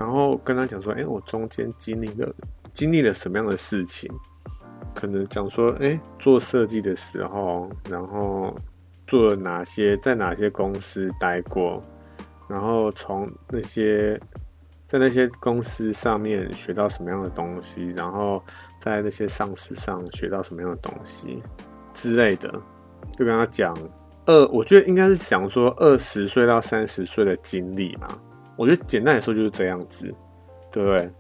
[0.00, 2.34] 然后跟他讲说，哎，我中间经历了
[2.74, 4.12] 经历了什么样的事情，
[4.96, 8.52] 可能讲说，哎，做设计的时候，然后。
[9.06, 11.82] 做了哪些，在哪些公司待过，
[12.48, 14.20] 然后从那些
[14.86, 18.42] 在那些公司上面学到什么样的东西，然后
[18.80, 21.42] 在那些上司上学到什么样的东西
[21.92, 22.50] 之类的，
[23.12, 23.76] 就跟他讲
[24.26, 28.08] 二，我觉得应该是讲说二十岁到三十岁的经历嘛。
[28.56, 30.12] 我觉得简单来说就是这样子，
[30.70, 31.10] 对不对？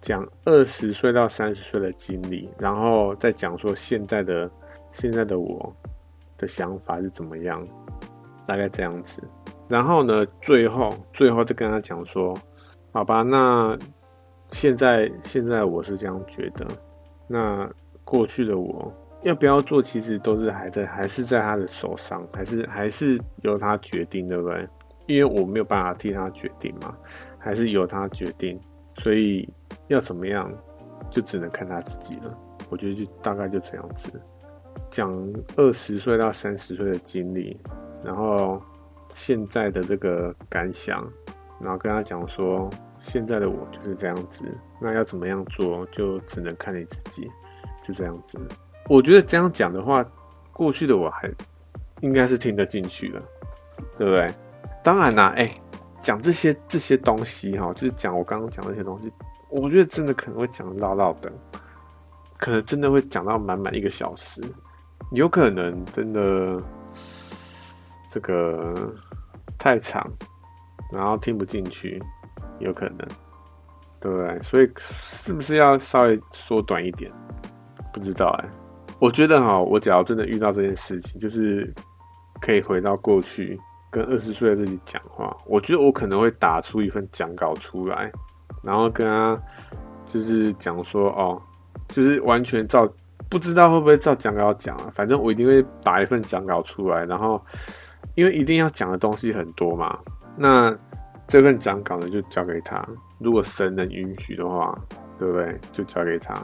[0.00, 4.50] 讲二十岁到三十岁的经历，然后再讲说现在的
[4.90, 5.74] 现在的我。
[6.42, 7.64] 的想法是怎么样？
[8.44, 9.22] 大概这样子。
[9.68, 12.36] 然后呢，最后最后就跟他讲说
[12.92, 13.78] ：“好吧，那
[14.48, 16.66] 现在现在我是这样觉得。
[17.28, 17.70] 那
[18.04, 24.68] 过去的我要不要做，其实都是还在还是在他的手上，还是还是由他决定，对不对？
[25.06, 26.94] 因为我没有办法替他决定嘛，
[27.38, 28.60] 还是由他决定。
[28.96, 29.48] 所以
[29.86, 30.52] 要怎么样，
[31.08, 32.36] 就只能看他自己了。
[32.68, 34.10] 我觉得就大概就这样子。”
[34.92, 35.10] 讲
[35.56, 37.58] 二十岁到三十岁的经历，
[38.04, 38.62] 然后
[39.14, 41.02] 现在的这个感想，
[41.58, 42.68] 然后跟他讲说，
[43.00, 44.44] 现在的我就是这样子，
[44.78, 47.26] 那要怎么样做，就只能看你自己，
[47.82, 48.38] 就这样子。
[48.90, 50.04] 我觉得这样讲的话，
[50.52, 51.30] 过去的我还
[52.02, 53.22] 应该是听得进去的，
[53.96, 54.30] 对不对？
[54.84, 55.50] 当然啦，哎，
[56.00, 59.10] 讲这些这些东西哈，就是讲我刚刚讲那些东西，
[59.48, 61.32] 我觉得真的可能会讲唠唠的，
[62.36, 64.42] 可能真的会讲到满满一个小时，
[65.10, 66.62] 有可能真的
[68.08, 68.94] 这个
[69.58, 70.08] 太长，
[70.92, 72.02] 然后听不进去，
[72.60, 72.98] 有可能，
[74.00, 74.40] 对不对？
[74.40, 77.12] 所以是不是要稍微缩短一点？
[77.92, 78.48] 不知道哎、
[78.98, 81.70] 我觉得哈，我只要真的遇到这件事情，就是
[82.40, 83.60] 可以回到过去。
[83.90, 88.10] 跟二十岁的自己讲话，我觉得我可能会打出一份讲稿出来，
[88.62, 89.38] 然后跟他
[90.06, 91.38] 就是讲说哦，
[91.88, 92.90] 就是完全照，
[93.32, 97.40] 不知道会不会照讲稿讲啊，反正我一定会打一份讲稿出来，然后
[98.14, 99.98] 因为一定要讲的东西很多嘛，
[100.36, 100.76] 那
[101.26, 102.86] 这份讲稿呢就交给他，
[103.18, 104.78] 如果神能允许的话，
[105.18, 105.58] 对不对？
[105.72, 106.42] 就交给他，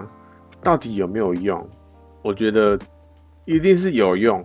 [0.63, 1.69] 到底有没有用？
[2.23, 2.79] 我觉得
[3.45, 4.43] 一定是有用，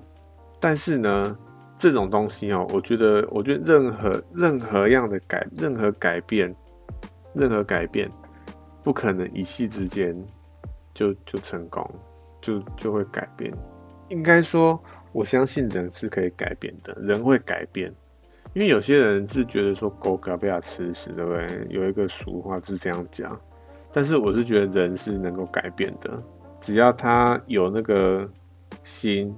[0.60, 1.38] 但是呢。
[1.76, 6.56] 这种东西哦，我觉得，我觉得任何任何样的改，任何改变，
[7.34, 8.10] 任何改变，
[8.84, 10.16] 不可能一夕之间
[10.94, 11.86] 就就成功，
[12.44, 13.52] 就就会改变。
[14.10, 14.80] 应该说，
[15.12, 17.92] 我相信人是可以改变的，人会改变。
[18.54, 21.68] 因为有些人是觉得说狗改不了吃屎，对不对？
[21.70, 23.42] 有一个俗话是这样讲，
[23.92, 26.22] 但是我是觉得人是能够改变的，
[26.60, 28.30] 只要他有那个
[28.84, 29.36] 心。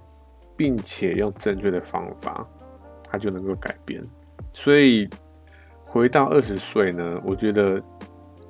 [0.58, 2.48] 并且用正确的方法，
[3.10, 4.02] 他就能够改变。
[4.54, 5.06] 所以
[5.84, 7.84] 回到二十岁呢，我觉得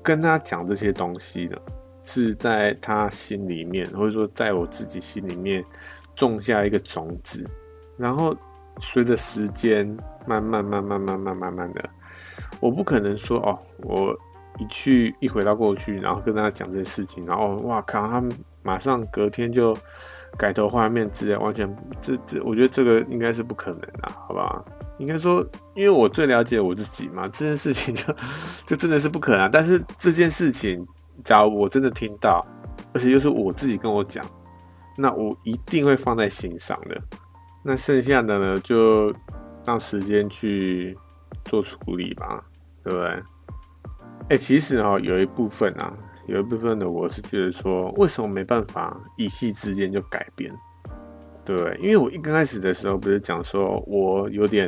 [0.04, 1.58] 跟他讲这些东西呢，
[2.06, 5.64] 是在他心里面，或者说在我自己心里面
[6.16, 7.44] 种下一个种子，
[7.98, 8.36] 然后
[8.80, 9.86] 随着时间
[10.26, 11.90] 慢慢慢慢慢慢慢慢的，
[12.60, 14.16] 我不可能说哦，我
[14.60, 18.24] 一去一回到过去，然后跟大家讲这些事情，然后哇靠，他
[18.64, 19.76] 马上隔天就。
[20.38, 24.66] 改头换面之类，完全这这，我觉得这个应该是不可能的，好不好？
[24.98, 25.42] 应该说，
[25.76, 28.14] 因为我最了解我自己嘛，这件事情就
[28.66, 29.50] 就真的是不可能。
[29.50, 30.86] 但是这件事情，
[31.26, 32.46] 假如我真的听到，
[32.94, 34.26] 而且又是我自己跟我讲，
[34.96, 37.02] 那我一定会放在心上的。
[37.64, 39.14] 那剩下的呢，就
[39.66, 40.98] 让时间去
[41.44, 42.42] 做处理吧，
[42.84, 43.24] 对不对？
[44.30, 45.92] 哎、其实哦，有一部分啊。
[46.28, 50.52] 有一部分的我是觉得说，为什么没办法一夕之间就改变？
[51.46, 54.68] 对，因为我一刚开始的时候不是讲说，我有点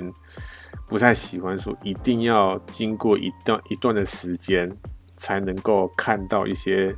[0.88, 4.72] 不太喜欢说，一定要经过一段一段的时间
[5.18, 6.96] 才能够看到一些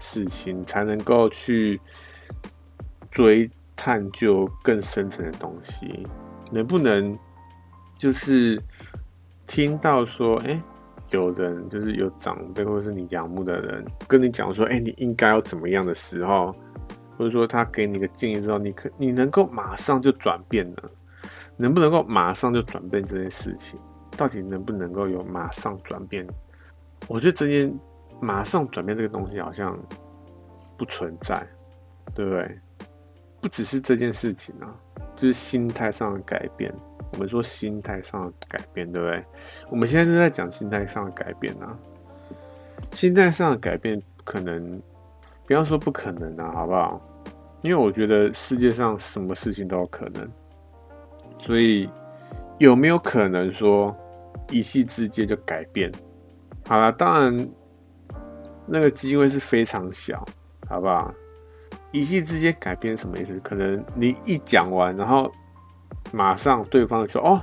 [0.00, 1.80] 事情，才能够去
[3.10, 6.06] 追探究更深层的东西，
[6.50, 7.18] 能不能
[7.96, 8.62] 就是
[9.46, 10.60] 听到说，哎、
[11.10, 16.54] 有人就是有长辈或者是你仰慕的人跟你讲说，哎、你应该要怎么样的时候，
[17.16, 20.76] 或者说他给你个建议之后，你可你能够马上就转变呢？
[21.56, 23.78] 能不能够马上就转变这件事情？
[24.16, 26.26] 到底能不能够有马上转变？
[27.10, 27.76] 我觉得这件
[28.20, 29.76] 马上转变这个东西好像
[30.78, 31.44] 不存在，
[32.14, 32.60] 对不对？
[33.40, 34.72] 不只是这件事情啊，
[35.16, 36.72] 就是心态上的改变。
[37.12, 39.24] 我们说心态上的改变，对不对？
[39.70, 41.76] 我们现在正在讲心态上的改变啊。
[42.92, 44.80] 心态上的改变，可能
[45.48, 47.00] 不要说不可能啊，好不好？
[47.62, 50.30] 因为我觉得世界上什么事情都有可能，
[51.38, 51.90] 所以
[52.58, 53.92] 有没有可能说
[54.48, 55.90] 一夕之间就改变？
[56.70, 57.50] 好了，当然
[58.64, 60.24] 那个机会是非常小，
[60.68, 61.12] 好不好？
[61.92, 63.38] 一夕之间改变什么意思？
[63.42, 65.30] 可能你一讲完，然后。
[66.12, 67.40] 马上对方就说：“哦，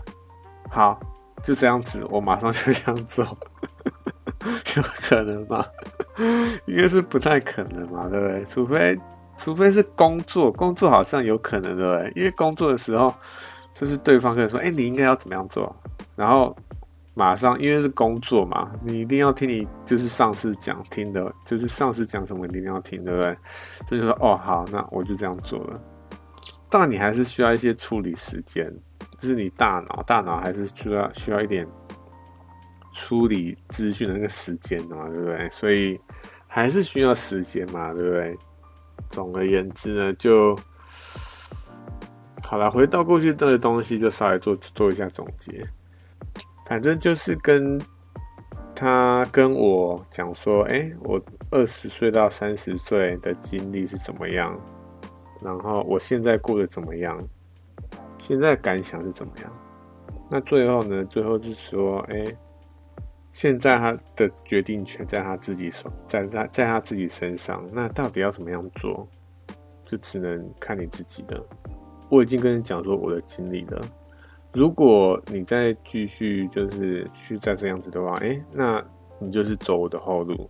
[0.69, 0.99] 好，
[1.41, 3.23] 就这样子，我马上就这样做，
[4.75, 5.65] 有可能吗？
[6.65, 8.43] 应该是不太可能嘛，对不对？
[8.45, 8.99] 除非，
[9.38, 12.11] 除非是工作，工作好像有可能，对不对？
[12.15, 13.13] 因为工作的时候，
[13.73, 15.73] 就是对方可以说：‘哎，你应该要怎么样做？’
[16.17, 16.53] 然后
[17.18, 23.36] 马上，因为是工作嘛，你一定要听你就是上司讲听的，就是上司讲什么，你一定要听，对不对？
[23.89, 25.82] 所以说：‘哦，好，那我就这样做了。’
[26.70, 28.72] 当然，你还是需要一些处理时间，
[29.18, 31.68] 就是你大脑，大脑还是需要需要一点
[32.93, 35.49] 处理资讯的那个时间的嘛，对不对？
[35.49, 35.99] 所以
[36.45, 38.38] 还是需要时间嘛，对不对？
[39.09, 40.55] 总而言之呢，就
[42.43, 42.70] 好了。
[42.70, 45.68] 回到过去这个东西，就稍微做做一下总结。
[46.68, 47.82] 反正就是跟
[48.76, 54.59] 他跟我讲说，哎、我二十岁到三十岁的经历是怎么样。
[55.41, 57.18] 然后我现在过得怎么样？
[58.18, 59.51] 现在感想是怎么样？
[60.30, 61.05] 那最后呢？
[61.05, 62.26] 最后就是说，哎，
[63.32, 67.65] 现在他的决定权在他自己手，在在在他自己身上。
[67.72, 69.07] 那到底要怎么样做？
[69.86, 71.41] 就只能看你自己的。
[72.09, 73.82] 我已经跟你讲说我的经历了，
[74.53, 78.83] 如果你再继续就是继续再这样子的话，哎、那
[79.19, 80.49] 你就是走我的后路，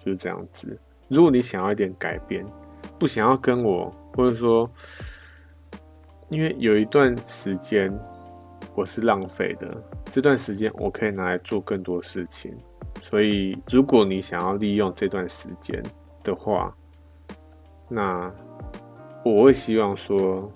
[0.00, 0.78] 就是这样子。
[1.08, 2.44] 如果你想要一点改变，
[2.98, 4.68] 不想要跟我，或者说，
[6.28, 7.92] 因为有一段时间
[8.74, 12.56] 我是浪费的，这段时间我可以拿来做更多事情。
[13.02, 15.80] 所以，如果你想要利用这段时间
[16.24, 16.74] 的话，
[17.88, 18.32] 那
[19.24, 20.50] 我会希望说，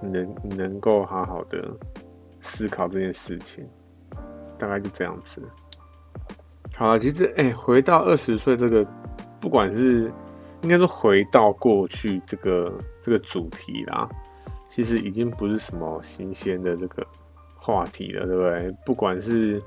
[0.00, 1.70] 能能够好好的
[2.44, 3.66] 思考这件事情，
[4.58, 5.42] 大概就这样子。
[6.76, 8.86] 好了，其实哎、回到二十岁这个，
[9.40, 10.12] 不管是
[10.62, 12.72] 应该说回到过去这个
[13.02, 14.08] 这个主题啦，
[14.68, 17.06] 其实已经不是什么新鲜的这个
[17.56, 18.76] 话题了，对不对？
[18.84, 19.62] 不管是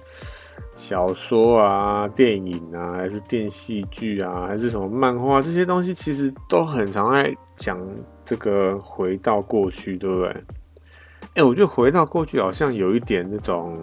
[0.76, 7.80] 小说啊、电影啊，还是电视剧啊，还是什么漫画，这些东西其实都很常在讲
[8.24, 10.44] 这个回到过去，对不对？
[11.38, 13.78] 哎、我觉得回到过去好像有一点那种，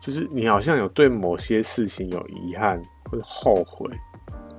[0.00, 3.86] 就是你好像有对某些事情有遗憾或者后悔，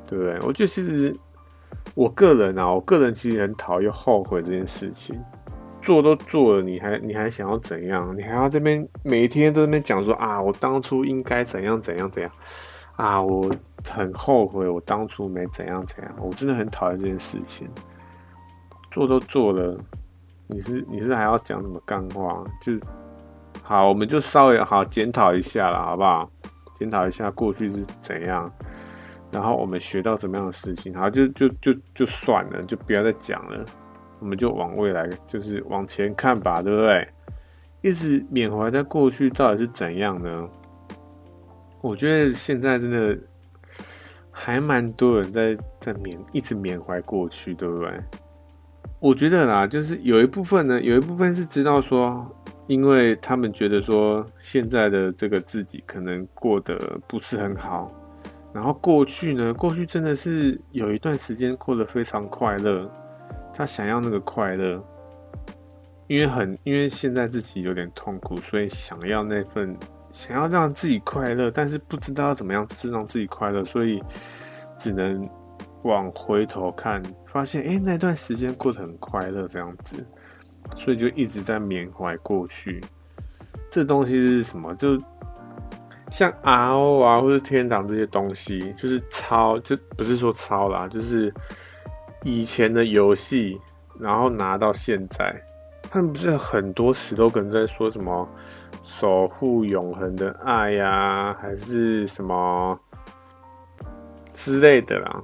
[0.08, 0.36] 对不对？
[0.44, 1.16] 我觉得其实
[1.96, 5.20] 我个人啊，我个人其实很讨厌后悔这件事情。
[5.82, 8.14] 做都做了，你还你还想要怎样？
[8.16, 12.32] 你还要这边每天都在那边讲说啊，我当初应该怎样怎样怎样
[12.98, 13.50] 啊，我
[13.84, 17.68] 很后悔我当初没怎样怎样，我真的很讨厌这件事情。
[18.92, 19.76] 做都做了，
[20.52, 22.43] 你是你是还要讲什么干话？
[22.60, 22.74] 就
[23.62, 26.28] 好，我们就稍微好检讨一下了，好不好？
[26.74, 28.52] 检讨一下过去是怎样，
[29.32, 33.64] 然后我们学到怎么样的事情，好，就就就就算了，就不要再讲了。
[34.20, 37.08] 我们就往未来，就是往前看吧，对不对？
[37.82, 40.50] 一直缅怀在过去到底是怎样呢？
[41.82, 43.16] 我觉得现在真的
[44.32, 48.04] 还蛮多人在在缅，一直缅怀过去，对不对？
[49.00, 52.30] 我觉得啦，就是有一部分呢，有一部分是知道说，
[52.68, 57.89] 因为他们觉得说现在的这个自己可能过得不是很好，
[58.54, 62.91] 然后过去呢，过去真的是有一段时间过得非常快乐。
[63.54, 64.82] 他想要那个快乐，
[66.08, 69.76] 因为很因为现在自己有点痛苦，所以想要那份
[70.12, 74.02] 想要让自己快乐，但是不知道怎么样是让自己快乐，所以
[74.78, 75.28] 只能
[75.84, 79.98] 往回头看，发现哎、那段时间过得很快乐这样子，
[80.76, 82.84] 所以就一直在缅怀过去。
[83.70, 84.74] 这东西是什么？
[84.76, 84.98] 就
[86.12, 91.34] 像 RO 啊，或是天堂这些东西，就是抄，就不是说抄啦，就是。
[92.26, 93.58] 以前的游戏，
[93.98, 95.34] 然后拿到现在，
[95.84, 98.28] 他们不是很多 slogan 在说什么
[98.84, 102.78] 守护永恒的爱呀、还是什么
[104.34, 105.24] 之类的啦？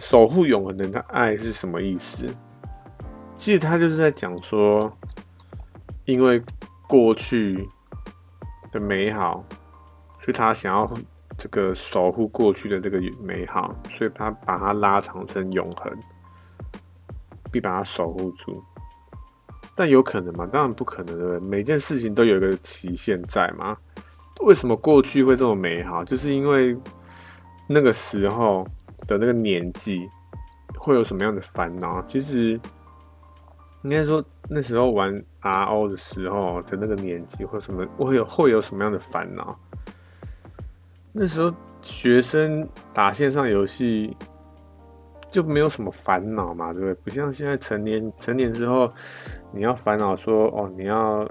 [0.00, 2.24] 守护永恒的爱是什么意思？
[3.36, 4.90] 其实他就是在讲说，
[6.06, 6.42] 因为
[6.88, 7.68] 过去
[8.72, 9.44] 的美好，
[10.18, 10.90] 所以他想要。
[11.42, 15.90] 这个守护过去的这个美好，所以他把它拉长成永恒，
[17.50, 18.62] 并把它守护住。
[19.74, 20.46] 但有可能吗？
[20.52, 21.40] 当然不可能的。
[21.40, 23.74] 每件事情都有一个期限在嘛。
[24.42, 26.04] 为什么过去会这么美好？
[26.04, 26.76] 就是因为
[27.66, 28.68] 那个时候
[29.06, 30.08] 的那个年纪
[30.78, 32.02] 会有什么样的烦恼？
[32.02, 32.60] 其实
[33.82, 39.58] 应该说那时候玩 RO 的时候的那个年纪会什么会有会有什么样的烦恼？
[41.12, 44.16] 那时候学生打线上游戏
[45.30, 46.94] 就没有什么烦恼嘛，对不对？
[47.02, 48.88] 不像现在成年成年之后，
[49.50, 51.26] 你要烦恼说哦，你要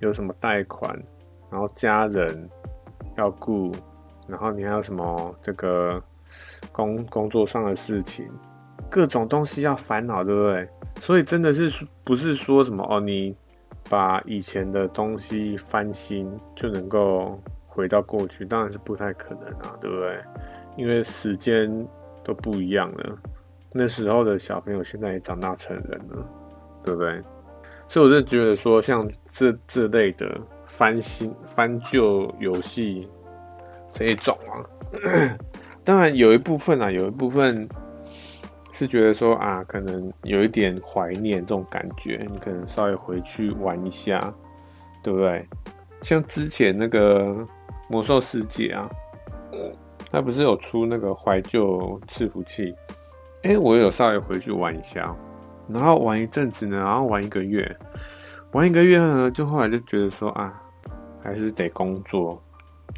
[0.00, 0.92] 有什么贷款，
[1.50, 2.48] 然后家人
[3.16, 3.72] 要顾，
[4.26, 6.02] 然后你还有什么这个
[6.76, 8.30] 工工作上的事情，
[8.90, 10.68] 各种东西要烦恼，对不对？
[11.00, 13.34] 所以真的是不是说什么哦，你
[13.88, 17.40] 把以前的东西翻新就能够。
[17.68, 20.18] 回到过去当然是不太可能啊，对不对？
[20.78, 21.86] 因为时间
[22.24, 23.18] 都不一样了。
[23.70, 26.26] 那时候的小朋友现在也长大成人了，
[26.82, 27.20] 对不对？
[27.86, 33.06] 所以我就觉得说，像这这类的翻新翻旧游戏
[33.92, 34.64] 这一种啊，
[35.86, 37.66] 当然有一部分啊，有一部分
[38.72, 44.34] 是觉得说啊，可能有一点怀念这种感觉，你可能稍微回去玩一下，
[45.02, 45.48] 对不对？
[46.02, 47.46] 像之前那个。
[47.88, 48.90] 魔兽世界啊，
[50.10, 52.74] 它不是有出那个怀旧伺服器？
[53.44, 55.14] 哎、欸，我有稍微回去玩一下，
[55.68, 57.76] 然后玩一阵子呢，然后玩一个月，
[58.50, 60.60] 玩一个月呢，就后来就觉得说啊，
[61.22, 62.42] 还是得工作，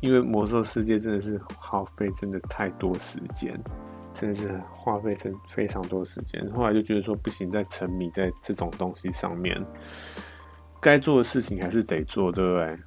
[0.01, 3.59] 因为魔兽世界真的是耗费真的太多时间，
[4.15, 6.49] 真的是花费真非常多时间。
[6.53, 9.61] 后来就觉得说不行，再沉迷在这种东西上面，
[10.81, 12.79] 该做的事情还是得做，对不对？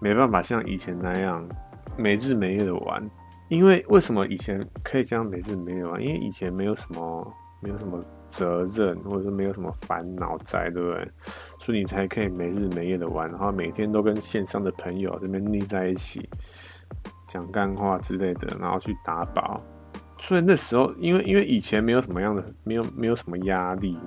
[0.00, 1.48] 没办法像以前那样
[1.96, 3.10] 没日没夜的玩。
[3.48, 6.00] 因为为什么以前可以这样没日没夜玩？
[6.00, 8.02] 因为以前没有什么，没有什么
[8.32, 11.08] 责任，或者说没有什么烦恼在，对不对？
[11.58, 16.28] 所以你才可以没日没夜的玩，然后每天都跟线上的朋友这边腻在一起，
[17.28, 19.62] 讲干话之类的，然后去打宝。
[20.18, 23.98] 所以那时候，因为因为以前没有什么样的，没有没有什么压力，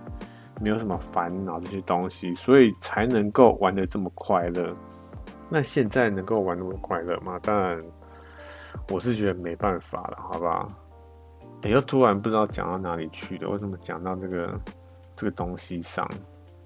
[0.59, 4.75] 没有什么烦恼这些东西，所以才能够玩得这么快乐。
[5.49, 7.37] 那现在能够玩那么快乐吗？
[7.43, 7.79] 当然，
[8.89, 10.67] 我是觉得没办法了，好不好？
[11.63, 14.59] 哎，又突然不知道讲到哪里去了，为什么讲到这个
[15.15, 16.07] 这个东西上？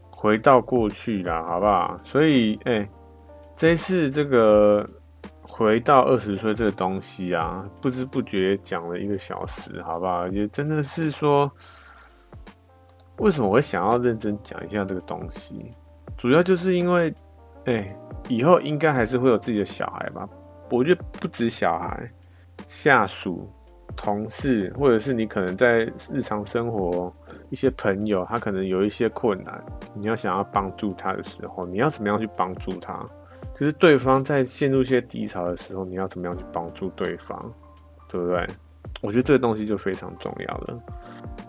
[0.09, 1.97] 回到过去了，好不好？
[2.03, 2.87] 所以，哎，
[3.55, 4.85] 这次这个
[5.41, 10.27] 回到二十岁这个东西啊，不知不觉讲了一个小时，好不好？
[10.27, 11.49] 也真的是说，
[13.17, 15.71] 为什么我会想要认真讲一下这个东西？
[16.17, 17.13] 主要就是因为。
[17.65, 17.95] 哎，
[18.29, 20.27] 以后应该还是会有自己的小孩吧？
[20.71, 22.09] 我觉得不止小孩，
[22.67, 23.47] 下属、
[24.01, 27.13] 同事，或者是你可能在日常生活
[27.49, 29.61] 一些朋友，他可能有一些困难，
[29.93, 33.05] 你要想要帮助他的时候，你要怎么样去帮助他？
[33.53, 37.53] 就是对方在陷入一些低潮的时候，你要怎么样去帮助对方，
[38.07, 38.47] 对不对？
[39.01, 40.81] 我觉得这个东西就非常重要了。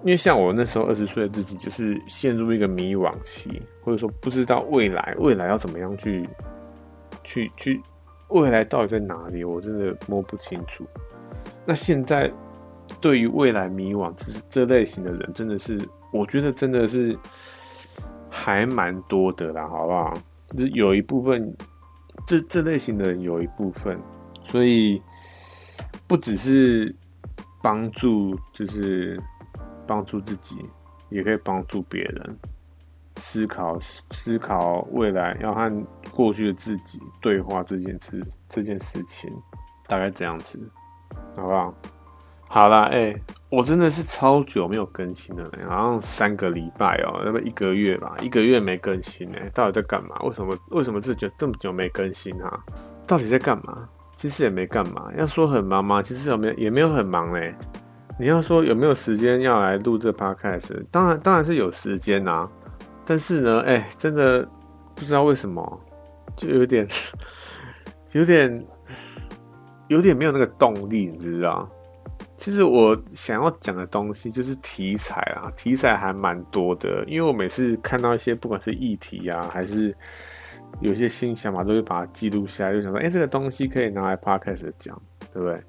[0.03, 6.29] 因为像我那时候二十岁的自己，就是陷入一个迷惘期，或者说不知道未来未来要怎么样去
[7.23, 7.81] 去去，
[8.31, 10.85] 未来到底在哪里，我真的摸不清楚。
[11.71, 12.29] 那现在
[13.01, 15.81] 对于未来迷惘这这类型的人，真的是
[16.13, 17.17] 我觉得真的是
[18.29, 20.13] 还蛮多的啦，好不好？
[20.49, 21.57] 就是有一部分
[22.27, 23.97] 这这类型的人有一部分，
[24.49, 25.01] 所以
[26.09, 26.93] 不只是
[27.63, 29.17] 帮助，就是。
[29.87, 30.57] 帮助自己，
[31.09, 32.39] 也可以帮助别人。
[33.17, 33.77] 思考
[34.13, 39.29] 思考未来，要和过去的自己对话这件事，这件事情
[39.89, 40.57] 大概这样子，
[41.37, 41.75] 好不好？
[42.49, 43.15] 好啦，哎、
[43.49, 50.17] 我真的是超久没有更新了，好像三个礼拜哦、喔，要不一个月吧，一个月没更新呢，到底在干嘛？
[50.25, 52.61] 为什么为什么这久这么久没更新啊？
[53.07, 53.89] 到底在干嘛？
[54.17, 56.03] 其实也没干嘛，要说很忙吗？
[56.03, 57.55] 其实有没有也没有很忙嘞。
[58.19, 60.85] 你要说有没有时间要来录这 podcast？
[60.91, 62.49] 当然，当然是有时间啊。
[63.07, 64.47] 但是呢，哎、真的
[64.95, 65.81] 不知道为什么，
[66.37, 66.87] 就有点、
[68.13, 68.67] 有点、
[69.91, 71.69] 有点没有那个动力，你知道？
[72.37, 77.05] 其实我想要讲的东西就是题材啊，题材还蛮多的。
[77.09, 79.95] 因为我每次看到一些不管是议题啊，还是
[80.81, 84.97] 有些新想法，都会把它记录下来，就想说，哎、这个东西可以拿来 podcast 讲，
[85.33, 85.61] 对不对？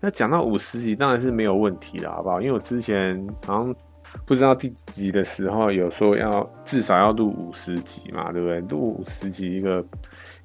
[0.00, 2.40] 那讲到五十集当然是没有问题的，好不好？
[2.40, 3.74] 因为我之前好像
[4.26, 8.60] 不知道第几集的时候有说要至少要录五十集嘛，对不对？
[8.62, 9.84] 录五十集一个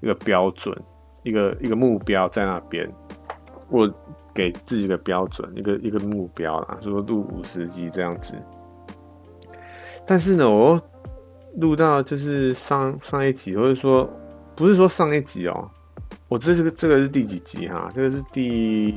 [0.01, 0.75] 一个标准，
[1.23, 2.89] 一个一个目标在那边，
[3.73, 3.93] 我
[4.33, 8.33] 给自己一个标准，一个一个目标啦，就说录五十集这样子。
[10.05, 10.81] 但是呢，我
[11.57, 14.09] 录到就是上上一集，或者说
[14.55, 15.69] 不是说上一集哦，
[16.27, 17.89] 我这是这个是第几集哈？
[17.93, 18.95] 这个是第。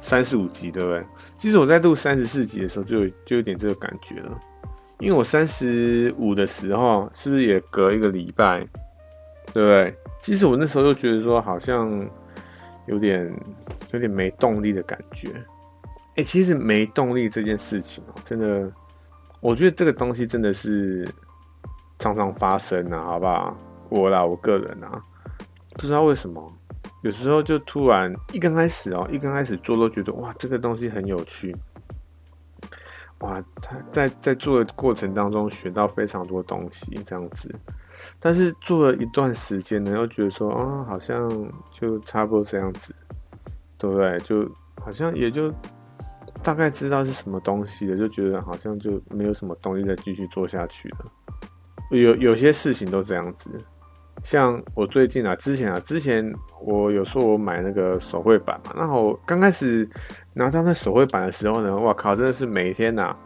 [0.00, 1.04] 三十五集对不对？
[1.36, 4.30] 其实我在录三十四集的时候就有就有点这个感觉了，
[5.00, 8.60] 因为我三十五的时候是不是也隔一个礼拜，
[9.52, 9.92] 对不对？
[10.20, 11.90] 其实我那时候就觉得说好像
[12.88, 13.32] 有点
[13.92, 15.30] 有点没动力的感觉。
[16.16, 18.68] 哎，其实没动力这件事情哦，真的，
[19.40, 21.08] 我觉得这个东西真的是
[22.00, 23.56] 常常发生啊，好不好？
[23.88, 25.00] 我啦，我个人啊，
[25.74, 26.52] 不知道为什么。
[27.02, 31.54] 有时候就突然一刚开始哦，一刚开始做都觉得哇，这个东西很有趣，
[33.20, 37.48] 哇，他在在做的过程当中学到非常多东西这样子，
[38.18, 41.30] 但是做了一段时间呢，又觉得说啊，好像
[41.70, 42.94] 就差不多这样子，
[43.76, 44.18] 对不对？
[44.20, 45.52] 就好像也就
[46.42, 50.98] 大概知道是什么东西了，就觉得好像就没有什么动力再继续做下去了。
[51.90, 53.50] 有有些事情都这样子。
[54.24, 56.28] 像我最近啊，之前啊，之前
[56.60, 59.88] 我有说我买那个手绘板嘛，那我刚开始
[60.34, 63.16] 拿到那手绘板的时候呢，哇靠，真的是每天呐、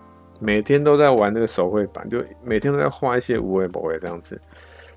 [0.42, 4.40] 每天都在玩那个手绘板，就每天都在画一些无为不为这样子。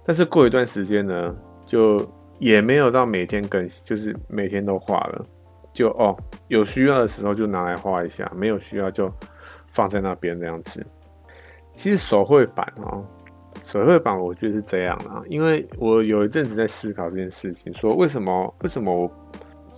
[0.03, 1.35] 但是过一段时间呢，
[1.65, 2.03] 就
[2.39, 5.25] 也没有到每天更新，就是每天都画了，
[5.71, 6.17] 就哦，
[6.47, 9.11] 有需要的时候就拿来画一下，没有需要就
[9.67, 10.85] 放在那边这样子。
[11.73, 13.05] 其实手绘板哦。
[13.65, 19.09] 手绘板我觉得是这样啦，因为我有一阵子在思考这件事情，说为什么为什么我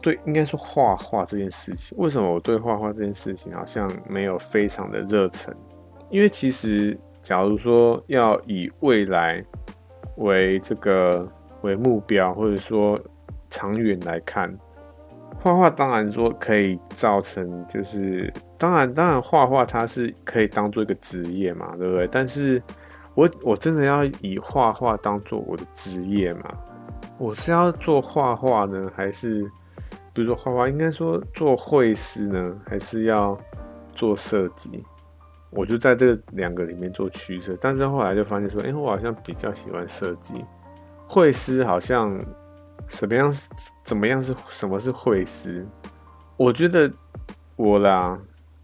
[0.08, 5.54] 对应该说画画这件事情，为什么我对画画这件事情好像没有非常的热忱？
[6.10, 9.44] 因为其实假如说要以未来
[10.16, 11.28] 为这个
[11.62, 12.98] 为目标，或者说
[13.50, 14.58] 长远来看，
[15.42, 22.08] 画画当然说可以造成，就是当然当然画画它是可以当做一个职业嘛，对不对？
[22.10, 22.64] 但是
[23.14, 26.50] 我我真的要以画画当做我的职业嘛？
[27.18, 29.46] 我是要做画画呢，还是
[30.18, 33.38] 比如说画画应该说做绘师呢，还是要
[33.94, 34.84] 做设计？
[35.52, 40.44] 我就在这两个里面做取舍，但是后来就发现说，哎、欸，我好像比较喜欢设计。
[41.08, 42.20] 绘师好像
[42.88, 43.32] 什么样？
[43.84, 45.64] 怎么样是什么是绘师？
[46.36, 46.92] 我觉得
[47.56, 48.18] 我啦，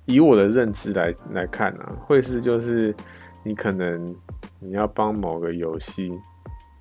[0.06, 2.96] 以我的认知来来看啊，绘师就是
[3.44, 4.04] 你可能
[4.60, 6.12] 你要帮某个游戏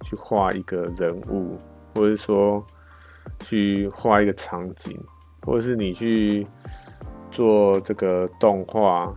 [0.03, 1.59] 去画一个人物，
[1.95, 2.65] 或者说
[3.43, 4.99] 去画一个场景，
[5.43, 6.47] 或者是你去
[7.31, 9.15] 做这个动画。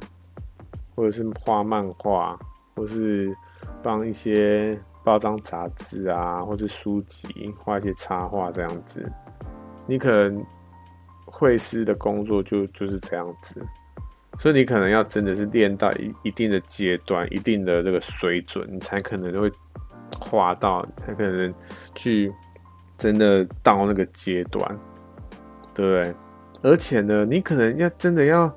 [0.97, 2.39] 或者是画漫画，
[2.73, 3.35] 或是
[3.84, 9.11] 帮一些包装杂志啊，或者书籍画一些插画这样子。
[9.85, 10.41] 你可能
[11.26, 13.61] 绘师的工作就就是这样子，
[14.39, 19.52] 所以你可能要真的是练到一一定的阶段，一定的这个水准，你才可能会
[20.22, 21.53] 画到，才可能
[21.93, 22.34] 去
[22.98, 24.68] 真的到那个阶段，
[25.74, 26.16] 对不对？
[26.64, 28.54] 而且呢，你可能要真的要。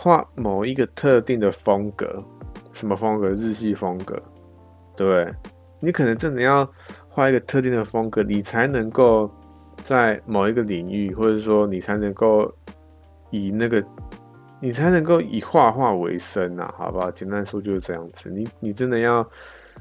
[0.00, 2.24] 画某一个特定的风格，
[2.72, 3.30] 什么风格？
[3.30, 4.14] 日系风格，
[4.96, 5.34] 对不对？
[5.80, 6.64] 你可能真的要
[7.08, 9.28] 画一个特定的风格，你才能够
[9.82, 12.48] 在某一个领域，或者说你才能够
[13.30, 13.84] 以那个，
[14.60, 17.10] 你才能够以画画为生啊，好不好？
[17.10, 18.30] 简单说就是这样子。
[18.30, 19.28] 你你真的要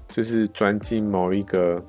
[0.08, 1.80] 就是钻进某一个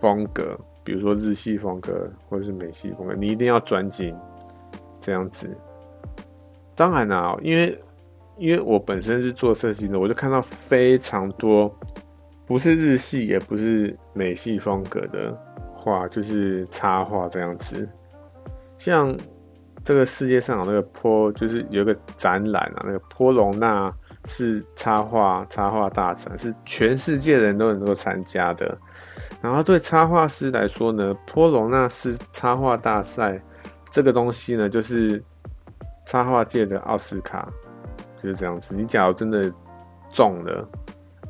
[0.00, 0.56] 风格，
[0.88, 4.16] 比如说日系风格或者是美系风格，你一定要专精
[5.02, 5.46] 这样子。
[6.74, 7.78] 当然啦，因为
[8.38, 11.70] 因为我本身是做设计的，我就看到非常多
[12.46, 15.38] 不是日系也不是美系风格的
[15.76, 17.86] 画，就是插画这样子。
[18.78, 19.14] 像
[19.84, 23.92] 这个世界上有那个波，就是有一个展览啊，那个波隆纳
[24.26, 28.78] 是插画插画大展，是全世界人都能够参加的。
[29.40, 33.40] 然后对插画师来说呢，波隆纳斯插画大赛
[33.90, 35.22] 这个东西呢，就是。
[36.10, 37.46] 插画界的奥斯卡
[38.16, 38.74] 就是这样子。
[38.74, 39.52] 你假如真的
[40.10, 40.66] 中了，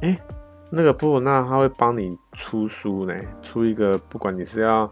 [0.03, 0.17] 哎、
[0.71, 3.13] 那个波隆纳他会帮你出书呢，
[3.43, 4.89] 出一个，不管你是要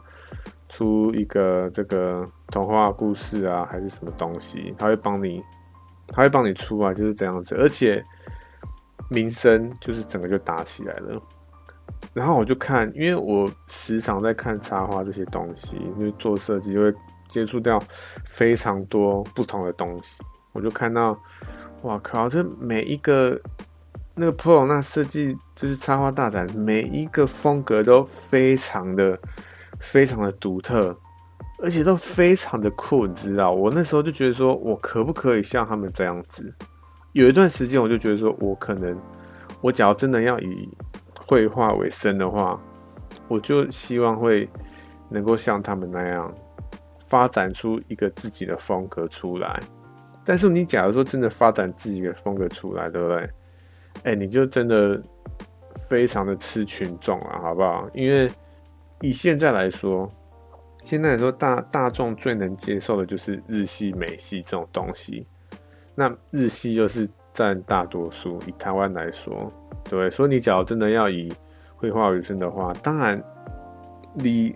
[0.68, 5.40] 出一个这个童话故事啊，还是什么东西，他会帮你，
[6.08, 7.54] 他会帮你出啊，就是这样子。
[7.54, 8.02] 而且
[9.08, 11.22] 名声就是整个就打起来了。
[12.12, 16.94] 然后我就看，因为我时常在看插画这些东西，因为做设计就会。
[17.28, 17.82] 接触掉
[18.24, 21.20] 非常多不同的东西，我就看到，
[21.82, 22.28] 哇靠！
[22.28, 23.36] 这每一个
[24.14, 29.18] 那个波隆纳设计就是插画大展，每一个风格都非常的、
[29.80, 30.96] 非常的独特，
[31.60, 33.50] 而且都非常的酷，你知道？
[33.50, 36.54] 我那时候就觉得说，我可不可以像他们这样子？
[37.10, 38.96] 有一段时间，我就觉得说我可能，
[39.60, 40.68] 我假如真的要以
[41.26, 42.60] 绘画为生的话，
[43.28, 44.48] 我就希望会
[45.08, 46.34] 能够像他们那样。
[47.08, 49.60] 发展出一个自己的风格出来，
[50.24, 53.30] 但是你假如说真的发展自己的风格出来，对不对？
[54.02, 55.00] 哎、你就真的
[55.88, 57.88] 非常的吃群众了，好不好？
[57.94, 58.28] 因为
[59.00, 60.10] 以现在来说，
[60.82, 65.28] 现在来说大大众最能接受的就是日系、美系这种东西。
[65.94, 69.52] 那日系就是占大多数，以台湾来说，
[69.84, 70.10] 对？
[70.10, 71.32] 所以你假如真的要以
[71.76, 73.22] 绘画为生的话，当然
[74.14, 74.52] 你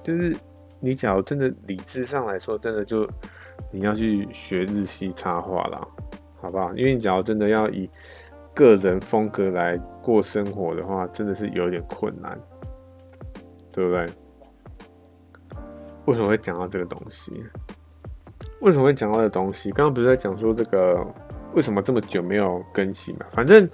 [0.00, 0.34] 就是。
[0.78, 3.08] 你假如真的理智上来说，真的就
[3.72, 5.88] 你要去学日系插画啦，
[6.38, 6.70] 好不好？
[6.74, 7.88] 因为你假如真的要以
[8.54, 12.38] 个人风格来过生活的话，真的是有点困难，
[13.72, 14.06] 对不对？
[16.04, 17.42] 为什么会讲到这个东西？
[18.60, 19.72] 为什么会讲到这东西？
[19.72, 21.04] 刚刚不是在讲说这个
[21.56, 23.26] 为什么这么久没有更新嘛？
[23.30, 23.68] 反正，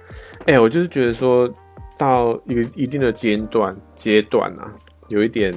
[0.47, 1.47] 哎、我就是觉得说
[1.99, 4.73] 到一个一定的阶段阶段啊，
[5.09, 5.53] 有一点。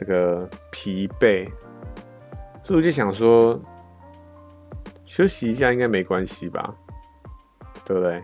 [0.00, 1.44] 这个疲惫，
[2.62, 3.60] 所以我就想说，
[5.04, 6.72] 休息一下应该没关系吧，
[7.84, 8.22] 对不对？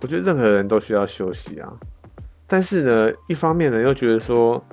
[0.00, 1.68] 我觉得任何人都需要休息啊。
[2.46, 4.64] 但是呢，一方面呢，又觉得说，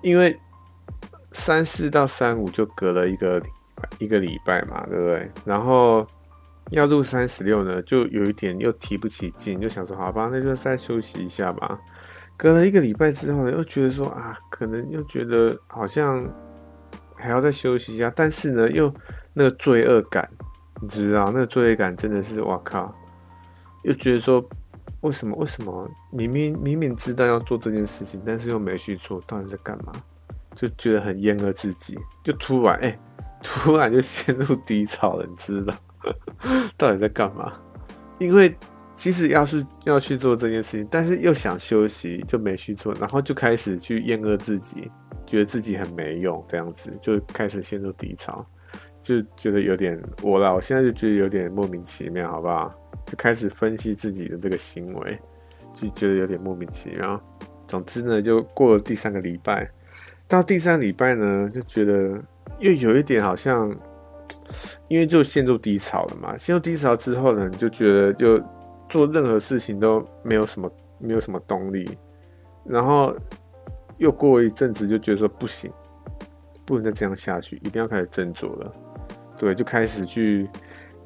[0.00, 0.34] 因为
[1.32, 3.38] 三四到三五就隔了一个，
[3.98, 5.30] 一个礼拜嘛，对不对？
[5.44, 6.06] 然后
[6.70, 11.78] 要录三十六呢，就有一点又提不起劲，就想说，好吧，那就再休息一下吧。
[12.36, 16.26] 隔了一个礼拜之后呢，又觉得说啊，可能又觉得好像
[17.14, 18.92] 还要再休息一下，但是呢，又
[19.32, 20.28] 那个罪恶感，
[20.82, 22.94] 你知道，那个罪恶感真的是，哇靠，
[23.84, 24.44] 又觉得说
[25.00, 25.36] 为什么？
[25.36, 29.92] 为什么明明明明知道要做这件事情，但是又没去做，到底在干嘛？
[30.54, 32.98] 就觉得很厌恶自己，就突然哎、
[33.46, 35.74] 突然就陷入低潮了，你知道？
[36.76, 37.52] 到底在干嘛？
[38.18, 38.54] 因为
[38.94, 44.90] 其实要是要去做这件事情，但是又想休息，就没去做，然后就开始去厌恶自己，
[45.26, 48.44] 觉得自己很没用，这样子就开始陷入低潮，
[49.02, 52.70] 就觉得有点我啦，我现在就觉得有点莫名其妙，好不好？
[53.06, 55.18] 就开始分析自己的这个行为，
[55.72, 57.20] 就觉得有点莫名其妙。
[57.68, 59.68] 总之呢，就过了第三个礼拜，
[60.26, 62.20] 到第三个礼拜呢，就觉得
[62.58, 63.74] 又有一点好像，
[64.88, 66.36] 因为就陷入低潮了嘛。
[66.36, 68.42] 陷入低潮之后呢，你就觉得就
[68.88, 71.98] 做任何事情都没有什么，没有什么动力。
[72.64, 73.14] 然后
[73.98, 75.70] 又过一阵子，就觉得说不行，
[76.64, 78.72] 不能再这样下去，一定要开始振作了。
[79.38, 80.48] 对，就开始去。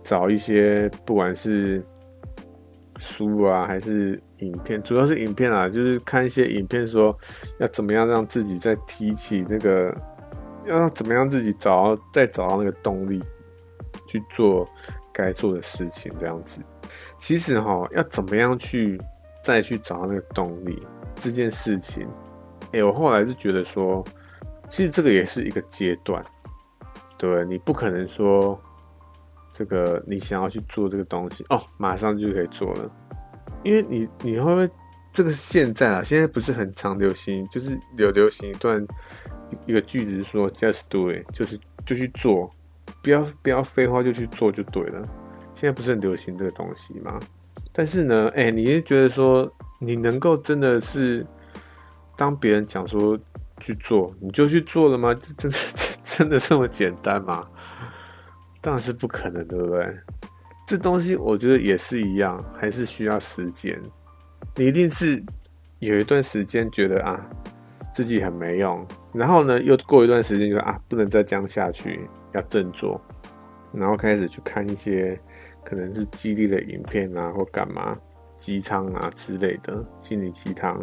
[0.02, 1.84] 找一些不管是
[2.96, 7.14] 书啊，还是影片，主要是影片啊，就是看一些影片，说
[7.58, 9.94] 要怎么样让自己再提起那个，
[10.66, 13.22] 要怎么样自己找到再找到那个动力
[14.06, 14.68] 去做
[15.12, 16.60] 该做的事情，这样子。
[17.18, 19.00] 其实哈，要怎么样去
[19.42, 22.06] 再去找到那个动力这件事情，
[22.72, 24.04] 哎，我后来是觉得说，
[24.68, 26.24] 其实这个也是一个阶段，
[27.16, 28.60] 对，你不可能说。
[29.52, 32.90] 这个你想要去做这个东西哦，马上就可以做了，
[33.62, 34.70] 因为你你会不会
[35.12, 38.82] 这个现在啊，现在不是很常流行，就是有流行一段
[39.66, 42.50] 一个句子说 “just do it”，就是就去做，
[43.02, 45.02] 不要不要废话，就去做就对了。
[45.54, 47.18] 现在不是很流行这个东西吗？
[47.72, 51.26] 但是呢，哎，你是觉得说你能够真的是
[52.16, 53.18] 当别人讲说
[53.60, 55.14] 去做，你就去做了吗？
[55.14, 55.58] 这 真的
[56.02, 57.46] 真的这么简单吗？
[58.60, 59.96] 当然是不可能，对不对？
[60.66, 63.80] 这东西我觉得也是一样，还是需要时间。
[64.54, 65.22] 你一定是
[65.78, 67.20] 有一段时间觉得啊，
[67.94, 73.00] 自己很没用，然后呢，又过一段时间就说啊，不能再这样下去，要振作，
[73.72, 75.18] 然后开始去看一些
[75.64, 77.98] 可能是激励的影片啊，或干嘛
[78.36, 80.80] 鸡汤啊之类的心理鸡汤，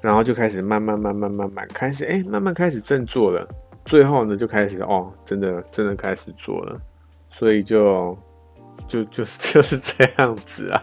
[0.00, 3.46] 然后就开始慢慢慢慢慢慢开始，哎，慢慢开始振作了。
[3.84, 6.80] 最后呢，就开始哦，真的真的开始做了，
[7.30, 8.16] 所以就
[8.88, 10.82] 就就是就是这样子啊，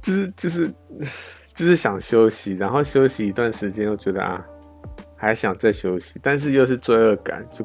[0.00, 0.68] 就是就是
[1.54, 4.44] 就是想休息，然后休息一段时间，又觉得啊，
[5.22, 7.64] 还想再休息，但是又是罪恶感，就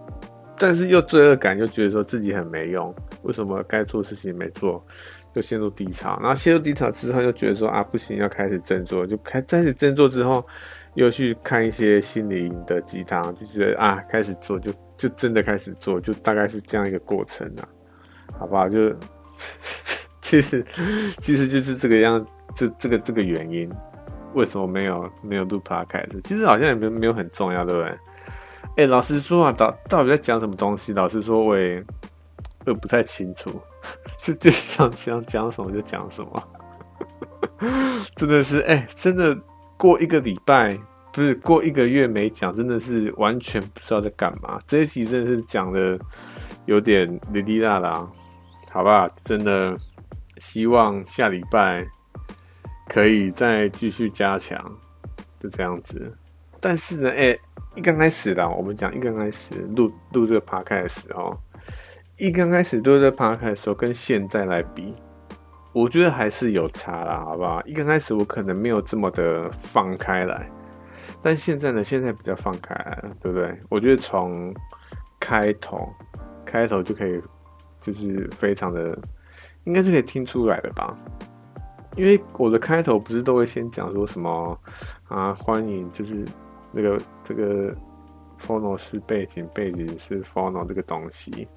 [0.57, 2.93] 但是又罪恶感，又觉得说自己很没用，
[3.23, 4.85] 为什么该做的事情没做，
[5.34, 10.45] 就陷入低潮，然后陷入低潮之后，又觉得说啊，不行，要开始振作，就开开始振作之后。
[10.93, 17.69] 又去看一些心灵的鸡汤，就觉得啊，开始做就就真的开始做，就大概是这样一个过程啊，
[18.39, 18.67] 好不好？
[18.67, 18.91] 就
[20.21, 20.65] 其实
[21.19, 22.25] 其实就是这个样，
[22.55, 23.71] 这这个这个原因，
[24.33, 27.97] 为什么没有没有录 p o d 其实好像也没没有很重要，对不对？
[28.77, 30.93] 哎、老实说啊，到到底在讲什么东西？
[30.93, 31.83] 老实说，我也
[32.65, 33.49] 我也不太清楚，
[34.21, 36.43] 就就想想讲什么就讲什么，
[38.15, 39.37] 真的是哎、真的。
[39.79, 40.75] 过一个礼拜，
[41.13, 44.59] 不是过一个月没讲，真的是完全不知道在干嘛。
[44.65, 45.95] 这一期真的是讲的
[46.65, 48.09] 有点哩哩啦啦，
[48.71, 49.07] 好吧？
[49.23, 49.77] 真的
[50.37, 51.85] 希望下礼拜
[52.88, 54.59] 可以再继续加强，
[55.39, 56.15] 就这样子。
[56.59, 57.38] 但是呢，哎、
[57.76, 61.38] 一刚开始啦，我们讲一刚开始录录这个 p 开的时候，
[62.18, 64.95] 一刚开始录这个 podcast 的时候，跟现在来比。
[65.73, 67.61] 我觉得还是有差啦，好不好？
[67.64, 70.49] 一刚开始我可能没有这么的放开来，
[71.22, 73.55] 但现在呢，现在比较放开来了，对不对？
[73.69, 74.51] 我觉得从
[75.19, 75.88] 开头
[76.43, 77.22] 开头就可以，
[77.80, 78.97] 就是非常的，
[79.65, 80.97] 应该是可以听出来的吧？
[81.97, 84.57] 因为我的开头不是都会先讲说什么
[85.09, 86.23] 啊，欢迎，就是
[86.71, 87.75] 那个这个
[88.39, 91.47] Phono 是背景，背景是 Phono 这个东西。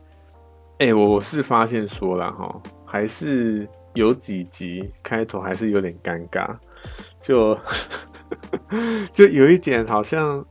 [0.78, 3.68] 哎、欸，我是发现说了哈，还是。
[3.94, 6.56] 有几集开头还是有点尴尬，
[7.18, 7.58] 就
[9.12, 10.46] 就有一点好像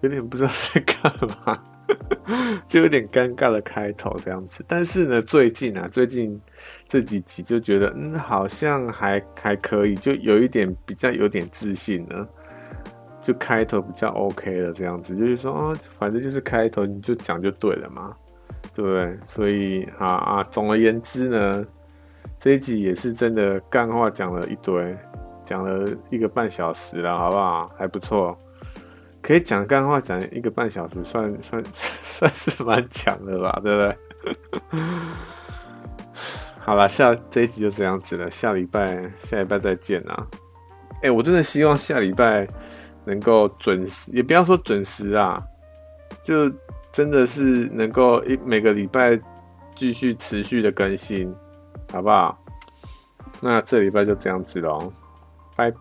[0.00, 1.14] 有点不知道在干
[1.46, 1.62] 嘛，
[2.66, 4.64] 就有点尴尬的开头这样子。
[4.66, 6.40] 但是呢，最近啊，最近
[6.86, 12.26] 这几集就觉得嗯，好像还还可以，就有一点比较有点自信呢，
[13.20, 15.14] 就开头比较 OK 了这样子。
[15.16, 18.14] 就是说啊，反正就是开头你就讲就对了嘛，
[18.74, 19.18] 对不对？
[19.26, 21.66] 所以啊啊，总而言之呢。
[22.38, 24.96] 这一集也是真的干话讲了一堆，
[25.44, 27.68] 讲了一个半小时了，好不好？
[27.78, 28.36] 还不错，
[29.22, 31.64] 可以讲干话讲一个半小时，算 算
[32.02, 34.82] 算是蛮强的吧，对不对？
[36.58, 40.26] 好了，下这一集就这样子了，下礼拜下礼拜再见啊！
[41.02, 42.46] 哎、我真的希望下礼拜
[43.04, 45.42] 能够准时，也不要说准时啊，
[46.22, 46.48] 就
[46.92, 49.18] 真的是能够一每个礼拜
[49.74, 51.34] 继续持续的更新，
[51.92, 52.38] 好不好？
[53.40, 54.92] 那这礼拜就这样子喽，
[55.56, 55.78] 拜拜。